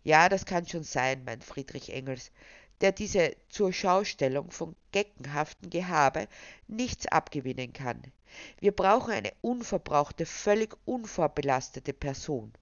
Ja, 0.04 0.28
das 0.28 0.46
kann 0.46 0.66
schon 0.66 0.84
sein, 0.84 1.24
mein 1.24 1.40
Friedrich 1.40 1.92
Engels, 1.92 2.30
der 2.80 2.92
diese 2.92 3.36
zur 3.48 3.72
Schaustellung 3.72 4.50
von 4.50 4.74
geckenhaften 4.90 5.70
Gehabe 5.70 6.28
nichts 6.66 7.06
abgewinnen 7.06 7.72
kann. 7.72 8.02
Wir 8.60 8.72
brauchen 8.72 9.12
eine 9.12 9.32
unverbrauchte, 9.40 10.26
völlig 10.26 10.76
unvorbelastete 10.84 11.92
Person. 11.92 12.52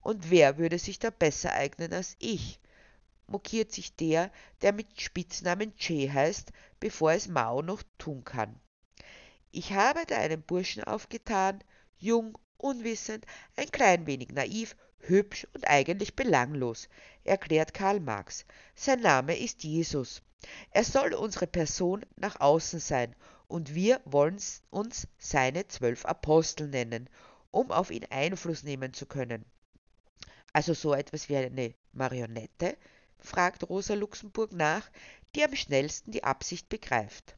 Und 0.00 0.30
wer 0.30 0.58
würde 0.58 0.78
sich 0.78 0.98
da 0.98 1.10
besser 1.10 1.52
eignen 1.52 1.92
als 1.92 2.16
ich? 2.18 2.60
mokiert 3.28 3.72
sich 3.72 3.96
der, 3.96 4.30
der 4.62 4.72
mit 4.72 5.00
Spitznamen 5.00 5.74
Che 5.76 6.12
heißt, 6.12 6.52
bevor 6.78 7.12
es 7.12 7.28
Mao 7.28 7.62
noch 7.62 7.82
tun 7.98 8.24
kann. 8.24 8.60
Ich 9.50 9.72
habe 9.72 10.04
da 10.06 10.18
einen 10.18 10.42
Burschen 10.42 10.84
aufgetan, 10.84 11.62
jung, 11.98 12.38
unwissend, 12.56 13.26
ein 13.56 13.70
klein 13.70 14.06
wenig 14.06 14.30
naiv, 14.30 14.76
hübsch 14.98 15.46
und 15.54 15.66
eigentlich 15.66 16.14
belanglos, 16.14 16.88
erklärt 17.24 17.74
Karl 17.74 18.00
Marx. 18.00 18.44
Sein 18.74 19.00
Name 19.00 19.36
ist 19.36 19.64
Jesus. 19.64 20.22
Er 20.70 20.84
soll 20.84 21.14
unsere 21.14 21.46
Person 21.46 22.04
nach 22.16 22.40
außen 22.40 22.80
sein 22.80 23.14
und 23.48 23.74
wir 23.74 24.00
wollen 24.04 24.38
uns 24.70 25.08
seine 25.18 25.68
zwölf 25.68 26.04
Apostel 26.04 26.68
nennen, 26.68 27.08
um 27.50 27.70
auf 27.70 27.90
ihn 27.90 28.06
Einfluss 28.10 28.62
nehmen 28.62 28.92
zu 28.92 29.06
können. 29.06 29.44
Also 30.52 30.74
so 30.74 30.94
etwas 30.94 31.28
wie 31.28 31.36
eine 31.36 31.74
Marionette? 31.92 32.76
fragt 33.18 33.68
Rosa 33.68 33.94
Luxemburg 33.94 34.52
nach, 34.52 34.90
die 35.34 35.44
am 35.44 35.54
schnellsten 35.54 36.12
die 36.12 36.24
Absicht 36.24 36.68
begreift. 36.68 37.36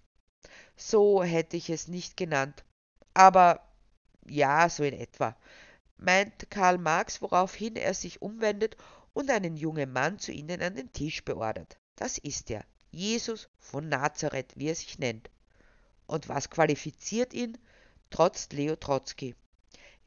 So 0.77 1.23
hätte 1.23 1.57
ich 1.57 1.71
es 1.71 1.89
nicht 1.89 2.17
genannt, 2.17 2.65
Aber 3.15 3.61
ja, 4.27 4.69
so 4.69 4.85
in 4.85 4.95
etwa, 4.95 5.37
meint 5.97 6.51
Karl 6.51 6.79
Marx, 6.79 7.21
woraufhin 7.21 7.75
er 7.75 7.95
sich 7.95 8.23
umwendet 8.23 8.77
und 9.13 9.31
einen 9.31 9.57
jungen 9.57 9.93
Mann 9.93 10.19
zu 10.19 10.31
ihnen 10.31 10.63
an 10.63 10.77
den 10.77 10.93
Tisch 10.93 11.25
beordert. 11.25 11.79
Das 11.97 12.19
ist 12.19 12.51
er, 12.51 12.65
Jesus 12.91 13.49
von 13.59 13.89
Nazareth, 13.89 14.53
wie 14.55 14.69
er 14.69 14.75
sich 14.77 14.99
nennt. 14.99 15.31
Und 16.09 16.29
was 16.29 16.51
qualifiziert 16.51 17.35
ihn? 17.35 17.57
Trotz 18.11 18.49
Leo 18.51 18.75
Trotzki. 18.75 19.37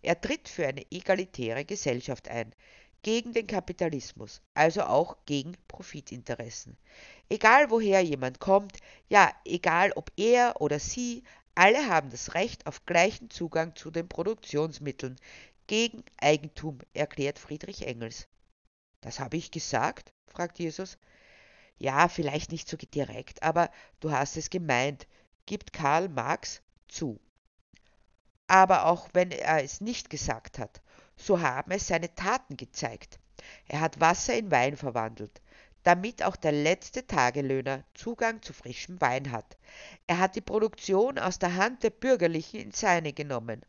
Er 0.01 0.19
tritt 0.19 0.49
für 0.49 0.67
eine 0.67 0.85
egalitäre 0.91 1.63
Gesellschaft 1.63 2.27
ein, 2.27 2.53
gegen 3.03 3.33
den 3.33 3.45
Kapitalismus, 3.45 4.41
also 4.55 4.81
auch 4.81 5.15
gegen 5.25 5.55
Profitinteressen. 5.67 6.75
Egal 7.29 7.69
woher 7.69 8.01
jemand 8.01 8.39
kommt, 8.39 8.77
ja, 9.09 9.31
egal 9.45 9.91
ob 9.93 10.11
er 10.17 10.59
oder 10.59 10.79
sie, 10.79 11.23
alle 11.53 11.87
haben 11.87 12.09
das 12.09 12.33
Recht 12.33 12.65
auf 12.65 12.85
gleichen 12.85 13.29
Zugang 13.29 13.75
zu 13.75 13.91
den 13.91 14.09
Produktionsmitteln, 14.09 15.17
gegen 15.67 16.03
Eigentum, 16.17 16.79
erklärt 16.93 17.37
Friedrich 17.37 17.85
Engels. 17.85 18.27
Das 19.01 19.19
habe 19.19 19.37
ich 19.37 19.51
gesagt? 19.51 20.13
fragt 20.27 20.57
Jesus. 20.57 20.97
Ja, 21.77 22.07
vielleicht 22.07 22.51
nicht 22.51 22.67
so 22.67 22.75
direkt, 22.77 23.43
aber 23.43 23.69
du 23.99 24.11
hast 24.11 24.37
es 24.37 24.49
gemeint, 24.49 25.07
gibt 25.51 25.73
Karl 25.73 26.07
Marx 26.07 26.61
zu. 26.87 27.19
Aber 28.47 28.85
auch 28.85 29.09
wenn 29.11 29.31
er 29.31 29.61
es 29.61 29.81
nicht 29.81 30.09
gesagt 30.09 30.57
hat, 30.57 30.81
so 31.17 31.41
haben 31.41 31.71
es 31.71 31.87
seine 31.87 32.15
Taten 32.15 32.55
gezeigt. 32.55 33.19
Er 33.67 33.81
hat 33.81 33.99
Wasser 33.99 34.33
in 34.33 34.49
Wein 34.49 34.77
verwandelt, 34.77 35.41
damit 35.83 36.23
auch 36.23 36.37
der 36.37 36.53
letzte 36.53 37.05
Tagelöhner 37.05 37.83
Zugang 37.95 38.41
zu 38.41 38.53
frischem 38.53 39.01
Wein 39.01 39.33
hat. 39.33 39.57
Er 40.07 40.19
hat 40.19 40.37
die 40.37 40.41
Produktion 40.41 41.19
aus 41.19 41.37
der 41.37 41.57
Hand 41.57 41.83
der 41.83 41.89
Bürgerlichen 41.89 42.61
in 42.61 42.71
seine 42.71 43.11
genommen. 43.11 43.65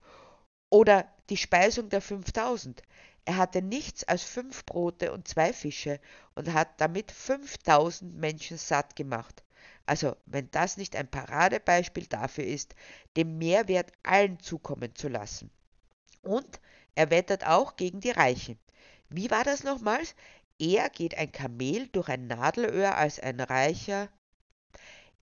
Oder 0.70 1.12
die 1.30 1.36
Speisung 1.36 1.88
der 1.88 2.00
5000. 2.00 2.80
Er 3.24 3.38
hatte 3.38 3.60
nichts 3.60 4.04
als 4.04 4.22
fünf 4.22 4.64
Brote 4.66 5.12
und 5.12 5.26
zwei 5.26 5.52
Fische 5.52 5.98
und 6.36 6.52
hat 6.52 6.80
damit 6.80 7.10
5000 7.10 8.14
Menschen 8.14 8.56
satt 8.56 8.94
gemacht. 8.94 9.42
Also, 9.86 10.16
wenn 10.26 10.50
das 10.50 10.76
nicht 10.76 10.96
ein 10.96 11.10
Paradebeispiel 11.10 12.06
dafür 12.06 12.44
ist, 12.44 12.74
den 13.16 13.38
Mehrwert 13.38 13.92
allen 14.02 14.38
zukommen 14.40 14.94
zu 14.94 15.08
lassen. 15.08 15.50
Und 16.22 16.60
er 16.94 17.10
wettert 17.10 17.46
auch 17.46 17.76
gegen 17.76 18.00
die 18.00 18.10
Reichen. 18.10 18.58
Wie 19.08 19.30
war 19.30 19.44
das 19.44 19.64
nochmals? 19.64 20.14
Eher 20.58 20.88
geht 20.90 21.16
ein 21.18 21.32
Kamel 21.32 21.88
durch 21.88 22.08
ein 22.08 22.26
Nadelöhr 22.26 22.96
als 22.96 23.18
ein 23.18 23.40
Reicher. 23.40 24.08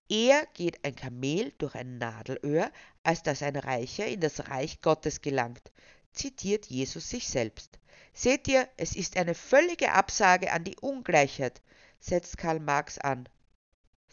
Eher 0.07 0.45
geht 0.53 0.83
ein 0.85 0.95
Kamel 0.95 1.53
durch 1.57 1.73
ein 1.75 1.97
Nadelöhr, 1.97 2.71
als 3.03 3.23
dass 3.23 3.41
ein 3.41 3.55
Reicher 3.55 4.05
in 4.05 4.19
das 4.19 4.49
Reich 4.49 4.81
Gottes 4.81 5.21
gelangt, 5.21 5.71
zitiert 6.11 6.65
Jesus 6.67 7.09
sich 7.09 7.27
selbst. 7.27 7.79
Seht 8.13 8.47
ihr, 8.47 8.67
es 8.77 8.95
ist 8.95 9.15
eine 9.15 9.33
völlige 9.33 9.93
Absage 9.93 10.51
an 10.51 10.65
die 10.65 10.75
Ungleichheit, 10.81 11.61
setzt 11.99 12.37
Karl 12.37 12.59
Marx 12.59 12.97
an. 12.97 13.27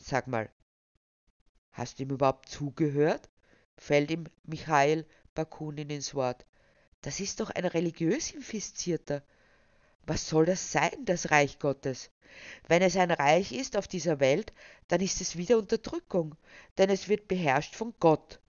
Sag 0.00 0.26
mal, 0.26 0.50
hast 1.72 1.98
du 1.98 2.04
ihm 2.04 2.10
überhaupt 2.10 2.48
zugehört? 2.48 3.28
fällt 3.76 4.10
ihm 4.10 4.24
Michael 4.44 5.06
Bakunin 5.34 5.90
ins 5.90 6.14
Wort. 6.14 6.46
Das 7.02 7.20
ist 7.20 7.40
doch 7.40 7.50
ein 7.50 7.64
religiös 7.64 8.30
Infizierter. 8.32 9.22
Was 10.04 10.28
soll 10.28 10.46
das 10.46 10.72
sein, 10.72 11.04
das 11.04 11.30
Reich 11.30 11.58
Gottes? 11.58 12.10
Wenn 12.66 12.82
es 12.82 12.96
ein 12.96 13.10
Reich 13.10 13.52
ist 13.52 13.76
auf 13.76 13.88
dieser 13.88 14.20
Welt, 14.20 14.52
dann 14.88 15.00
ist 15.00 15.20
es 15.20 15.36
wieder 15.36 15.58
Unterdrückung, 15.58 16.34
denn 16.78 16.90
es 16.90 17.08
wird 17.08 17.28
beherrscht 17.28 17.74
von 17.74 17.94
Gott. 18.00 18.40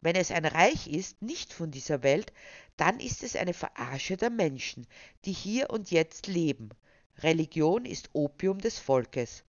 Wenn 0.00 0.16
es 0.16 0.30
ein 0.30 0.44
Reich 0.44 0.86
ist, 0.86 1.22
nicht 1.22 1.52
von 1.52 1.70
dieser 1.70 2.02
Welt, 2.02 2.32
dann 2.76 3.00
ist 3.00 3.22
es 3.22 3.36
eine 3.36 3.54
Verarsche 3.54 4.16
der 4.16 4.30
Menschen, 4.30 4.86
die 5.24 5.32
hier 5.32 5.70
und 5.70 5.90
jetzt 5.90 6.26
leben. 6.26 6.70
Religion 7.18 7.84
ist 7.84 8.10
Opium 8.12 8.58
des 8.58 8.78
Volkes. 8.78 9.44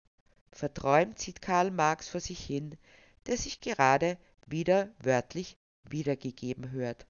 Verträumt 0.51 1.19
sieht 1.19 1.41
Karl 1.41 1.71
Marx 1.71 2.07
vor 2.07 2.21
sich 2.21 2.43
hin, 2.43 2.77
der 3.25 3.37
sich 3.37 3.61
gerade 3.61 4.17
wieder 4.45 4.89
wörtlich 4.99 5.57
wiedergegeben 5.83 6.71
hört. 6.71 7.05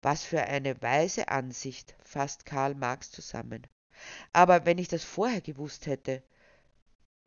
Was 0.00 0.22
für 0.22 0.42
eine 0.42 0.80
weise 0.82 1.28
Ansicht, 1.28 1.94
fasst 2.04 2.46
Karl 2.46 2.74
Marx 2.74 3.10
zusammen. 3.10 3.66
Aber 4.32 4.66
wenn 4.66 4.78
ich 4.78 4.88
das 4.88 5.04
vorher 5.04 5.40
gewusst 5.40 5.86
hätte, 5.86 6.22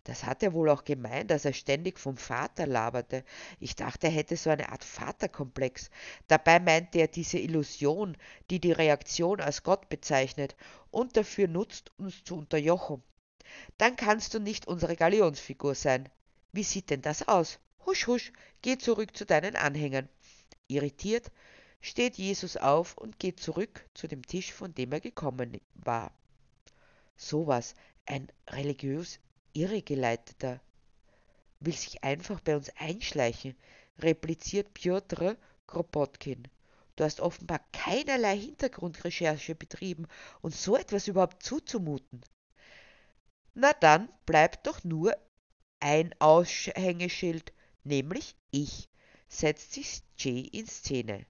das 0.04 0.24
hat 0.24 0.42
er 0.42 0.54
wohl 0.54 0.70
auch 0.70 0.86
gemeint, 0.86 1.32
dass 1.32 1.44
er 1.44 1.54
ständig 1.54 2.00
vom 2.00 2.16
Vater 2.16 2.66
laberte. 2.66 3.26
Ich 3.60 3.76
dachte, 3.76 4.08
er 4.08 4.14
hätte 4.14 4.38
so 4.38 4.50
eine 4.50 4.70
Art 4.70 4.86
Vaterkomplex. 4.86 5.90
Dabei 6.28 6.60
meinte 6.60 7.00
er 7.00 7.10
diese 7.10 7.40
Illusion, 7.40 8.16
die 8.50 8.60
die 8.60 8.72
Reaktion 8.72 9.42
als 9.42 9.64
Gott 9.64 9.90
bezeichnet 9.90 10.56
und 10.92 11.18
dafür 11.18 11.50
nutzt, 11.50 11.92
uns 11.98 12.24
zu 12.24 12.38
unterjochen 12.38 13.04
dann 13.78 13.96
kannst 13.96 14.34
du 14.34 14.40
nicht 14.40 14.68
unsere 14.68 14.96
Galionsfigur 14.96 15.76
sein. 15.76 16.10
Wie 16.52 16.64
sieht 16.64 16.90
denn 16.90 17.02
das 17.02 17.28
aus? 17.28 17.60
Husch, 17.86 18.08
husch, 18.08 18.34
geh 18.62 18.78
zurück 18.78 19.16
zu 19.16 19.26
deinen 19.26 19.56
Anhängern. 19.56 20.10
Irritiert 20.68 21.32
steht 21.82 22.18
Jesus 22.18 22.58
auf 22.58 22.98
und 22.98 23.20
geht 23.20 23.40
zurück 23.40 23.86
zu 23.94 24.08
dem 24.08 24.26
Tisch, 24.26 24.52
von 24.52 24.74
dem 24.74 24.92
er 24.92 25.00
gekommen 25.00 25.60
war. 25.76 26.12
Sowas, 27.16 27.76
ein 28.06 28.28
religiös 28.50 29.20
Irregeleiteter, 29.54 30.60
will 31.60 31.74
sich 31.74 32.04
einfach 32.04 32.42
bei 32.42 32.56
uns 32.56 32.70
einschleichen, 32.78 33.56
repliziert 34.00 34.74
Piotr 34.74 35.38
Kropotkin. 35.66 36.48
Du 36.96 37.04
hast 37.04 37.20
offenbar 37.20 37.62
keinerlei 37.72 38.38
Hintergrundrecherche 38.38 39.56
betrieben 39.56 40.08
und 40.42 40.56
so 40.56 40.76
etwas 40.76 41.08
überhaupt 41.08 41.44
zuzumuten. 41.44 42.22
Na 43.60 43.74
dann 43.74 44.08
bleibt 44.28 44.67
doch 44.67 44.84
nur 44.84 45.17
ein 45.80 46.13
Aushängeschild, 46.20 47.54
nämlich 47.84 48.36
ich, 48.52 48.88
setzt 49.30 49.74
sich 49.74 50.04
Jay 50.15 50.41
in 50.41 50.67
Szene. 50.67 51.26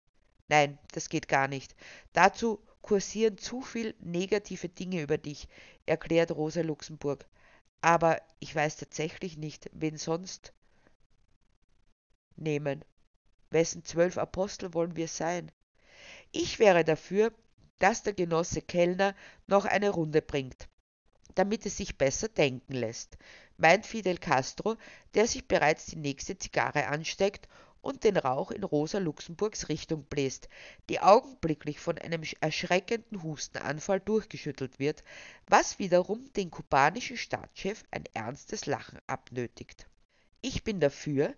Nein, 0.50 0.78
das 0.92 1.08
geht 1.08 1.30
gar 1.30 1.48
nicht. 1.48 1.74
Dazu 2.12 2.62
kursieren 2.82 3.38
zu 3.38 3.62
viel 3.62 3.96
negative 4.00 4.68
Dinge 4.68 5.02
über 5.02 5.18
dich, 5.18 5.48
erklärt 5.86 6.32
Rosa 6.32 6.60
Luxemburg. 6.63 7.26
Aber 7.80 8.22
ich 8.40 8.54
weiß 8.54 8.76
tatsächlich 8.76 9.38
nicht, 9.38 9.70
wen 9.72 9.96
sonst 9.96 10.52
nehmen. 12.36 12.84
Wessen 13.52 13.86
zwölf 13.86 14.18
Apostel 14.18 14.74
wollen 14.74 14.98
wir 14.98 15.08
sein? 15.08 15.50
Ich 16.34 16.60
wäre 16.60 16.84
dafür, 16.84 17.32
dass 17.80 18.04
der 18.04 18.12
Genosse 18.12 18.62
Kellner 18.62 19.16
noch 19.48 19.63
eine 19.63 19.92
Runde 19.92 20.22
bringt 20.22 20.68
damit 21.38 21.65
es 21.65 21.78
sich 21.78 21.97
besser 21.97 22.30
denken 22.30 22.73
lässt, 22.73 23.17
meint 23.58 23.86
Fidel 23.86 24.17
Castro, 24.17 24.76
der 25.13 25.28
sich 25.28 25.47
bereits 25.47 25.86
die 25.86 25.97
nächste 25.97 26.38
Zigarre 26.38 26.88
ansteckt 26.88 27.47
und 27.82 28.04
den 28.04 28.17
Rauch 28.17 28.52
in 28.52 28.63
Rosa 28.63 28.97
Luxemburgs 28.97 29.69
Richtung 29.69 30.04
bläst, 30.04 30.50
die 30.89 31.00
augenblicklich 31.00 31.80
von 31.80 31.97
einem 31.97 32.23
erschreckenden 32.41 33.23
Hustenanfall 33.23 34.00
durchgeschüttelt 34.00 34.80
wird, 34.80 35.04
was 35.47 35.80
wiederum 35.80 36.32
den 36.34 36.52
kubanischen 36.52 37.17
Staatschef 37.17 37.84
ein 37.91 38.04
ernstes 38.13 38.65
Lachen 38.65 39.00
abnötigt. 39.08 39.88
Ich 40.41 40.63
bin 40.63 40.80
dafür, 40.80 41.34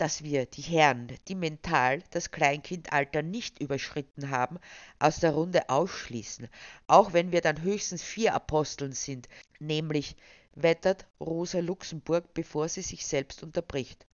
dass 0.00 0.22
wir 0.22 0.46
die 0.46 0.62
Herren, 0.62 1.14
die 1.28 1.34
mental 1.34 2.02
das 2.10 2.30
Kleinkindalter 2.30 3.20
nicht 3.20 3.60
überschritten 3.60 4.30
haben, 4.30 4.58
aus 4.98 5.20
der 5.20 5.32
Runde 5.32 5.68
ausschließen, 5.68 6.48
auch 6.86 7.12
wenn 7.12 7.32
wir 7.32 7.42
dann 7.42 7.60
höchstens 7.60 8.02
vier 8.02 8.34
Aposteln 8.34 8.92
sind, 8.92 9.28
nämlich 9.58 10.16
wettert 10.54 11.06
Rosa 11.20 11.58
Luxemburg, 11.58 12.32
bevor 12.32 12.68
sie 12.70 12.80
sich 12.80 13.06
selbst 13.06 13.42
unterbricht. 13.42 14.06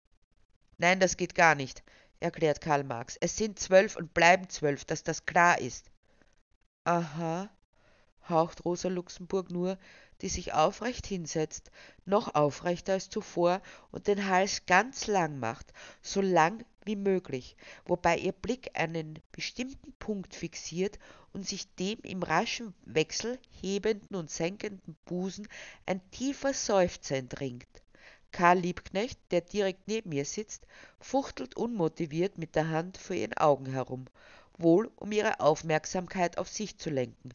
Nein, 0.78 1.00
das 1.00 1.18
geht 1.18 1.34
gar 1.34 1.54
nicht, 1.54 1.82
erklärt 2.18 2.62
Karl 2.62 2.84
Marx. 2.84 3.18
Es 3.20 3.36
sind 3.36 3.58
zwölf 3.58 3.96
und 3.96 4.14
bleiben 4.14 4.48
zwölf, 4.48 4.86
dass 4.86 5.02
das 5.02 5.26
klar 5.26 5.58
ist. 5.58 5.90
Aha, 6.84 7.50
haucht 8.26 8.64
Rosa 8.64 8.88
Luxemburg 8.88 9.50
nur, 9.50 9.78
die 10.20 10.28
sich 10.28 10.52
aufrecht 10.52 11.06
hinsetzt, 11.06 11.70
noch 12.04 12.34
aufrechter 12.34 12.94
als 12.94 13.10
zuvor 13.10 13.60
und 13.90 14.06
den 14.06 14.28
Hals 14.28 14.66
ganz 14.66 15.06
lang 15.06 15.38
macht, 15.38 15.72
so 16.02 16.20
lang 16.20 16.64
wie 16.84 16.96
möglich, 16.96 17.56
wobei 17.86 18.18
ihr 18.18 18.32
Blick 18.32 18.70
einen 18.74 19.18
bestimmten 19.32 19.92
Punkt 19.94 20.34
fixiert 20.34 20.98
und 21.32 21.46
sich 21.46 21.74
dem 21.76 21.98
im 22.02 22.22
raschen 22.22 22.74
Wechsel 22.84 23.38
hebenden 23.60 24.16
und 24.16 24.30
senkenden 24.30 24.96
Busen 25.04 25.48
ein 25.86 26.00
tiefer 26.10 26.54
Seufzer 26.54 27.16
entringt. 27.16 27.66
Karl 28.32 28.58
Liebknecht, 28.58 29.18
der 29.30 29.42
direkt 29.42 29.86
neben 29.86 30.10
ihr 30.12 30.24
sitzt, 30.24 30.66
fuchtelt 31.00 31.56
unmotiviert 31.56 32.36
mit 32.36 32.56
der 32.56 32.68
Hand 32.68 32.98
vor 32.98 33.14
ihren 33.14 33.34
Augen 33.34 33.66
herum, 33.66 34.06
wohl 34.58 34.90
um 34.96 35.12
ihre 35.12 35.40
Aufmerksamkeit 35.40 36.36
auf 36.38 36.48
sich 36.48 36.76
zu 36.76 36.90
lenken, 36.90 37.30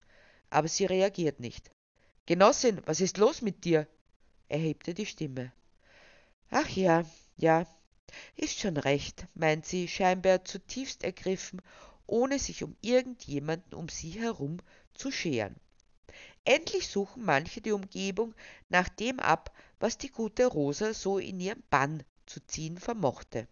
aber 0.50 0.68
sie 0.68 0.86
reagiert 0.86 1.40
nicht. 1.40 1.72
Genossin, 2.30 2.80
was 2.86 3.02
ist 3.02 3.18
los 3.18 3.42
mit 3.42 3.66
dir? 3.66 3.88
erhebte 4.50 4.94
die 4.94 5.08
Stimme. 5.08 5.52
Ach 6.52 6.70
ja, 6.70 7.04
ja, 7.38 7.66
Ist 8.36 8.60
schon 8.60 8.78
recht, 8.78 9.26
meint 9.34 9.66
sie, 9.66 9.88
scheinbar 9.88 10.46
zutiefst 10.46 11.04
ergriffen, 11.04 11.60
ohne 12.06 12.38
sich 12.38 12.64
um 12.64 12.78
irgendjemanden 12.82 13.74
um 13.74 13.90
sie 13.90 14.12
herum 14.12 14.60
zu 14.94 15.10
scheren. 15.10 15.56
Endlich 16.46 16.88
suchen 16.90 17.26
manche 17.26 17.62
die 17.62 17.72
Umgebung 17.72 18.36
nach 18.70 18.90
dem 18.90 19.20
ab, 19.20 19.52
was 19.80 19.98
die 19.98 20.12
gute 20.12 20.46
Rosa 20.46 20.94
so 20.94 21.18
in 21.18 21.40
ihren 21.40 21.64
Bann 21.72 22.04
zu 22.28 22.46
ziehen 22.46 22.78
vermochte. 22.78 23.48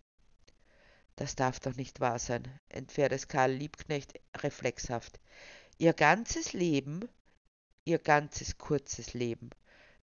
Das 1.16 1.36
darf 1.36 1.60
doch 1.60 1.76
nicht 1.76 2.00
wahr 2.00 2.20
sein, 2.20 2.48
entfährt 2.70 3.12
es 3.12 3.28
Karl 3.28 3.54
Liebknecht 3.54 4.14
reflexhaft. 4.36 5.20
Ihr 5.80 5.94
ganzes 5.94 6.54
Leben, 6.54 7.10
ihr 7.88 8.00
ganzes 8.00 8.58
kurzes 8.58 9.14
Leben, 9.14 9.50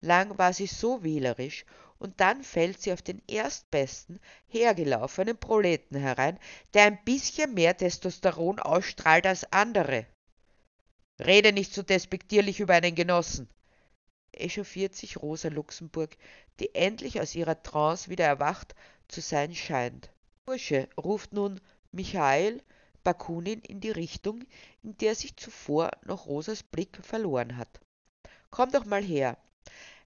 lang 0.01 0.37
war 0.37 0.53
sie 0.53 0.67
so 0.67 1.03
wählerisch, 1.03 1.65
und 1.99 2.19
dann 2.19 2.43
fällt 2.43 2.81
sie 2.81 2.91
auf 2.91 3.01
den 3.01 3.21
erstbesten 3.27 4.19
hergelaufenen 4.47 5.37
Proleten 5.37 5.97
herein, 5.97 6.37
der 6.73 6.83
ein 6.83 7.03
bisschen 7.05 7.53
mehr 7.53 7.77
Testosteron 7.77 8.59
ausstrahlt 8.59 9.25
als 9.25 9.51
andere. 9.53 10.05
Rede 11.19 11.53
nicht 11.53 11.73
so 11.73 11.81
despektierlich 11.81 12.59
über 12.59 12.73
einen 12.73 12.95
Genossen, 12.95 13.47
echauffiert 14.33 14.95
sich 14.95 15.21
Rosa 15.21 15.49
Luxemburg, 15.49 16.17
die 16.59 16.73
endlich 16.75 17.21
aus 17.21 17.35
ihrer 17.35 17.61
Trance 17.61 18.09
wieder 18.09 18.25
erwacht 18.25 18.75
zu 19.07 19.21
sein 19.21 19.53
scheint. 19.55 20.11
Bursche, 20.45 20.89
ruft 20.97 21.31
nun 21.33 21.61
Michael 21.91 22.61
Bakunin 23.03 23.59
in 23.61 23.81
die 23.81 23.91
Richtung, 23.91 24.43
in 24.81 24.97
der 24.97 25.15
sich 25.15 25.35
zuvor 25.35 25.91
noch 26.05 26.25
Rosas 26.25 26.63
Blick 26.63 26.97
verloren 27.03 27.57
hat. 27.57 27.79
Komm 28.49 28.71
doch 28.71 28.85
mal 28.85 29.03
her. 29.03 29.37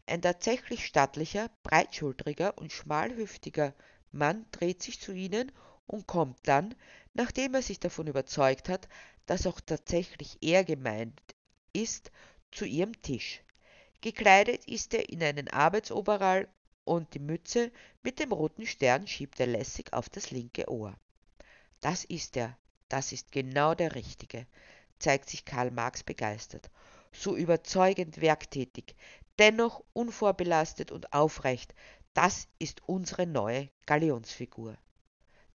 Ein 0.06 0.22
tatsächlich 0.22 0.86
stattlicher, 0.86 1.50
breitschultriger 1.64 2.58
und 2.58 2.72
schmalhüftiger 2.72 3.74
Mann 4.12 4.46
dreht 4.52 4.82
sich 4.82 5.00
zu 5.00 5.12
ihnen 5.12 5.52
und 5.86 6.08
kommt 6.08 6.40
dann, 6.44 6.76
nachdem 7.14 7.56
er 7.56 7.62
sich 7.62 7.80
davon 7.80 8.08
überzeugt 8.08 8.70
hat, 8.70 8.88
dass 9.26 9.46
auch 9.46 9.60
tatsächlich 9.60 10.38
er 10.42 10.64
gemeint 10.64 11.22
ist, 11.74 12.12
zu 12.52 12.66
ihrem 12.66 13.00
Tisch. 13.02 13.44
Gekleidet 14.02 14.66
ist 14.66 14.94
er 14.94 15.10
in 15.10 15.22
einen 15.22 15.50
Arbeitsoberall 15.50 16.48
und 16.86 17.14
die 17.14 17.20
Mütze 17.20 17.72
mit 18.04 18.20
dem 18.20 18.32
roten 18.32 18.66
Stern 18.66 19.08
schiebt 19.08 19.40
er 19.40 19.48
lässig 19.48 19.92
auf 19.92 20.10
das 20.10 20.32
linke 20.32 20.70
Ohr. 20.72 20.96
Das 21.82 22.06
ist 22.06 22.38
er, 22.38 22.58
das 22.90 23.12
ist 23.12 23.32
genau 23.32 23.74
der 23.74 23.96
Richtige, 23.96 24.48
zeigt 25.00 25.30
sich 25.30 25.46
Karl 25.46 25.72
Marx 25.72 26.04
begeistert. 26.04 26.70
So 27.12 27.36
überzeugend 27.36 28.22
werktätig, 28.22 28.96
dennoch 29.40 29.84
unvorbelastet 29.94 30.92
und 30.92 31.14
aufrecht, 31.14 31.74
das 32.14 32.48
ist 32.60 32.82
unsere 32.88 33.28
neue 33.28 33.70
Galionsfigur. 33.86 34.78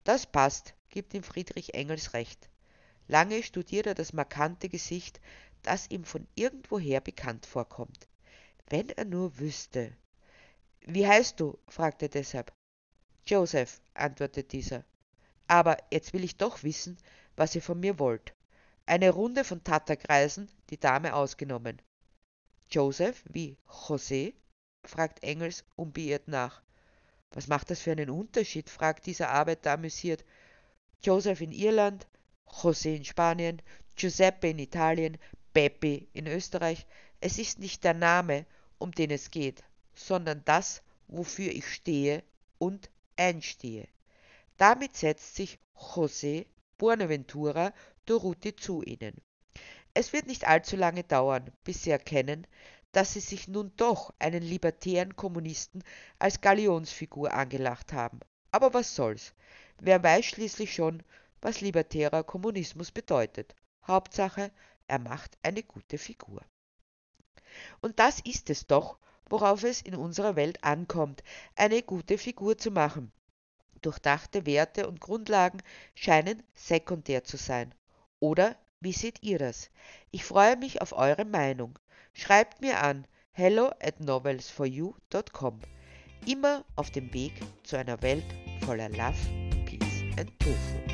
Das 0.03 0.25
passt, 0.25 0.75
gibt 0.89 1.13
ihm 1.13 1.23
Friedrich 1.23 1.73
Engels 1.73 2.13
recht. 2.13 2.49
Lange 3.07 3.43
studiert 3.43 3.87
er 3.87 3.95
das 3.95 4.13
markante 4.13 4.69
Gesicht, 4.69 5.19
das 5.61 5.89
ihm 5.89 6.05
von 6.05 6.27
irgendwoher 6.35 7.01
bekannt 7.01 7.45
vorkommt. 7.45 8.07
Wenn 8.69 8.89
er 8.89 9.05
nur 9.05 9.39
wüsste. 9.39 9.95
Wie 10.81 11.07
heißt 11.07 11.39
du? 11.39 11.57
fragte 11.67 12.05
er 12.05 12.09
deshalb. 12.09 12.53
Joseph, 13.25 13.81
antwortete 13.93 14.43
dieser. 14.43 14.83
Aber 15.47 15.77
jetzt 15.91 16.13
will 16.13 16.23
ich 16.23 16.37
doch 16.37 16.63
wissen, 16.63 16.97
was 17.35 17.55
ihr 17.55 17.61
von 17.61 17.79
mir 17.79 17.99
wollt. 17.99 18.33
Eine 18.85 19.11
Runde 19.11 19.43
von 19.43 19.63
Tatterkreisen, 19.63 20.49
die 20.69 20.79
Dame 20.79 21.15
ausgenommen. 21.15 21.81
Joseph 22.69 23.23
wie 23.29 23.57
José? 23.67 24.33
fragt 24.83 25.23
Engels 25.23 25.63
unbeirrt 25.75 26.27
nach. 26.27 26.61
Was 27.31 27.47
macht 27.47 27.69
das 27.69 27.79
für 27.79 27.91
einen 27.91 28.09
Unterschied? 28.09 28.69
fragt 28.69 29.05
dieser 29.05 29.29
Arbeiter 29.29 29.71
amüsiert. 29.71 30.25
Joseph 31.01 31.41
in 31.41 31.51
Irland, 31.51 32.07
José 32.45 32.95
in 32.95 33.05
Spanien, 33.05 33.61
Giuseppe 33.95 34.49
in 34.49 34.59
Italien, 34.59 35.17
Pepe 35.53 36.07
in 36.13 36.27
Österreich. 36.27 36.85
Es 37.19 37.37
ist 37.37 37.59
nicht 37.59 37.83
der 37.83 37.93
Name, 37.93 38.45
um 38.79 38.91
den 38.91 39.11
es 39.11 39.31
geht, 39.31 39.63
sondern 39.93 40.43
das, 40.45 40.81
wofür 41.07 41.51
ich 41.51 41.67
stehe 41.67 42.23
und 42.57 42.89
einstehe. 43.15 43.87
Damit 44.57 44.95
setzt 44.95 45.35
sich 45.35 45.59
José 45.75 46.45
Buenaventura 46.83 47.71
Doruti 48.05 48.57
zu 48.57 48.83
ihnen. 48.83 49.15
Es 49.93 50.11
wird 50.11 50.27
nicht 50.27 50.45
allzu 50.45 50.75
lange 50.75 51.05
dauern, 51.05 51.49
bis 51.63 51.83
sie 51.83 51.91
erkennen, 51.91 52.45
dass 52.91 53.13
sie 53.13 53.21
sich 53.21 53.47
nun 53.47 53.71
doch 53.77 54.13
einen 54.19 54.43
libertären 54.43 55.15
Kommunisten 55.15 55.81
als 56.19 56.41
Galionsfigur 56.41 57.31
angelacht 57.31 57.93
haben. 57.93 58.19
Aber 58.51 58.73
was 58.73 58.95
soll's? 58.95 59.33
Wer 59.79 60.03
weiß 60.03 60.25
schließlich 60.25 60.73
schon, 60.73 61.03
was 61.39 61.61
libertärer 61.61 62.25
Kommunismus 62.25 62.91
bedeutet. 62.91 63.55
Hauptsache, 63.87 64.51
er 64.87 64.99
macht 64.99 65.37
eine 65.41 65.63
gute 65.63 65.97
Figur. 65.97 66.41
Und 67.79 67.97
das 67.97 68.19
ist 68.19 68.49
es 68.49 68.67
doch, 68.67 68.97
worauf 69.29 69.63
es 69.63 69.81
in 69.81 69.95
unserer 69.95 70.35
Welt 70.35 70.61
ankommt, 70.65 71.23
eine 71.55 71.81
gute 71.81 72.17
Figur 72.17 72.57
zu 72.57 72.71
machen. 72.71 73.13
Durchdachte 73.83 74.45
Werte 74.45 74.87
und 74.87 74.99
Grundlagen 74.99 75.61
scheinen 75.93 76.41
sekundär 76.55 77.23
zu 77.23 77.37
sein. 77.37 77.73
Oder 78.19 78.55
wie 78.79 78.93
seht 78.93 79.21
ihr 79.21 79.39
das? 79.39 79.69
Ich 80.11 80.25
freue 80.25 80.57
mich 80.57 80.81
auf 80.81 80.93
eure 80.93 81.25
Meinung. 81.25 81.77
Schreibt 82.13 82.61
mir 82.61 82.81
an 82.81 83.07
hello 83.31 83.71
at 83.81 83.99
novelsforyou.com. 83.99 85.59
Immer 86.25 86.65
auf 86.75 86.91
dem 86.91 87.13
Weg 87.13 87.33
zu 87.63 87.77
einer 87.77 88.01
Welt 88.01 88.25
voller 88.65 88.89
Love, 88.89 89.17
Peace 89.65 90.03
and 90.17 90.31
Tofu. 90.39 90.92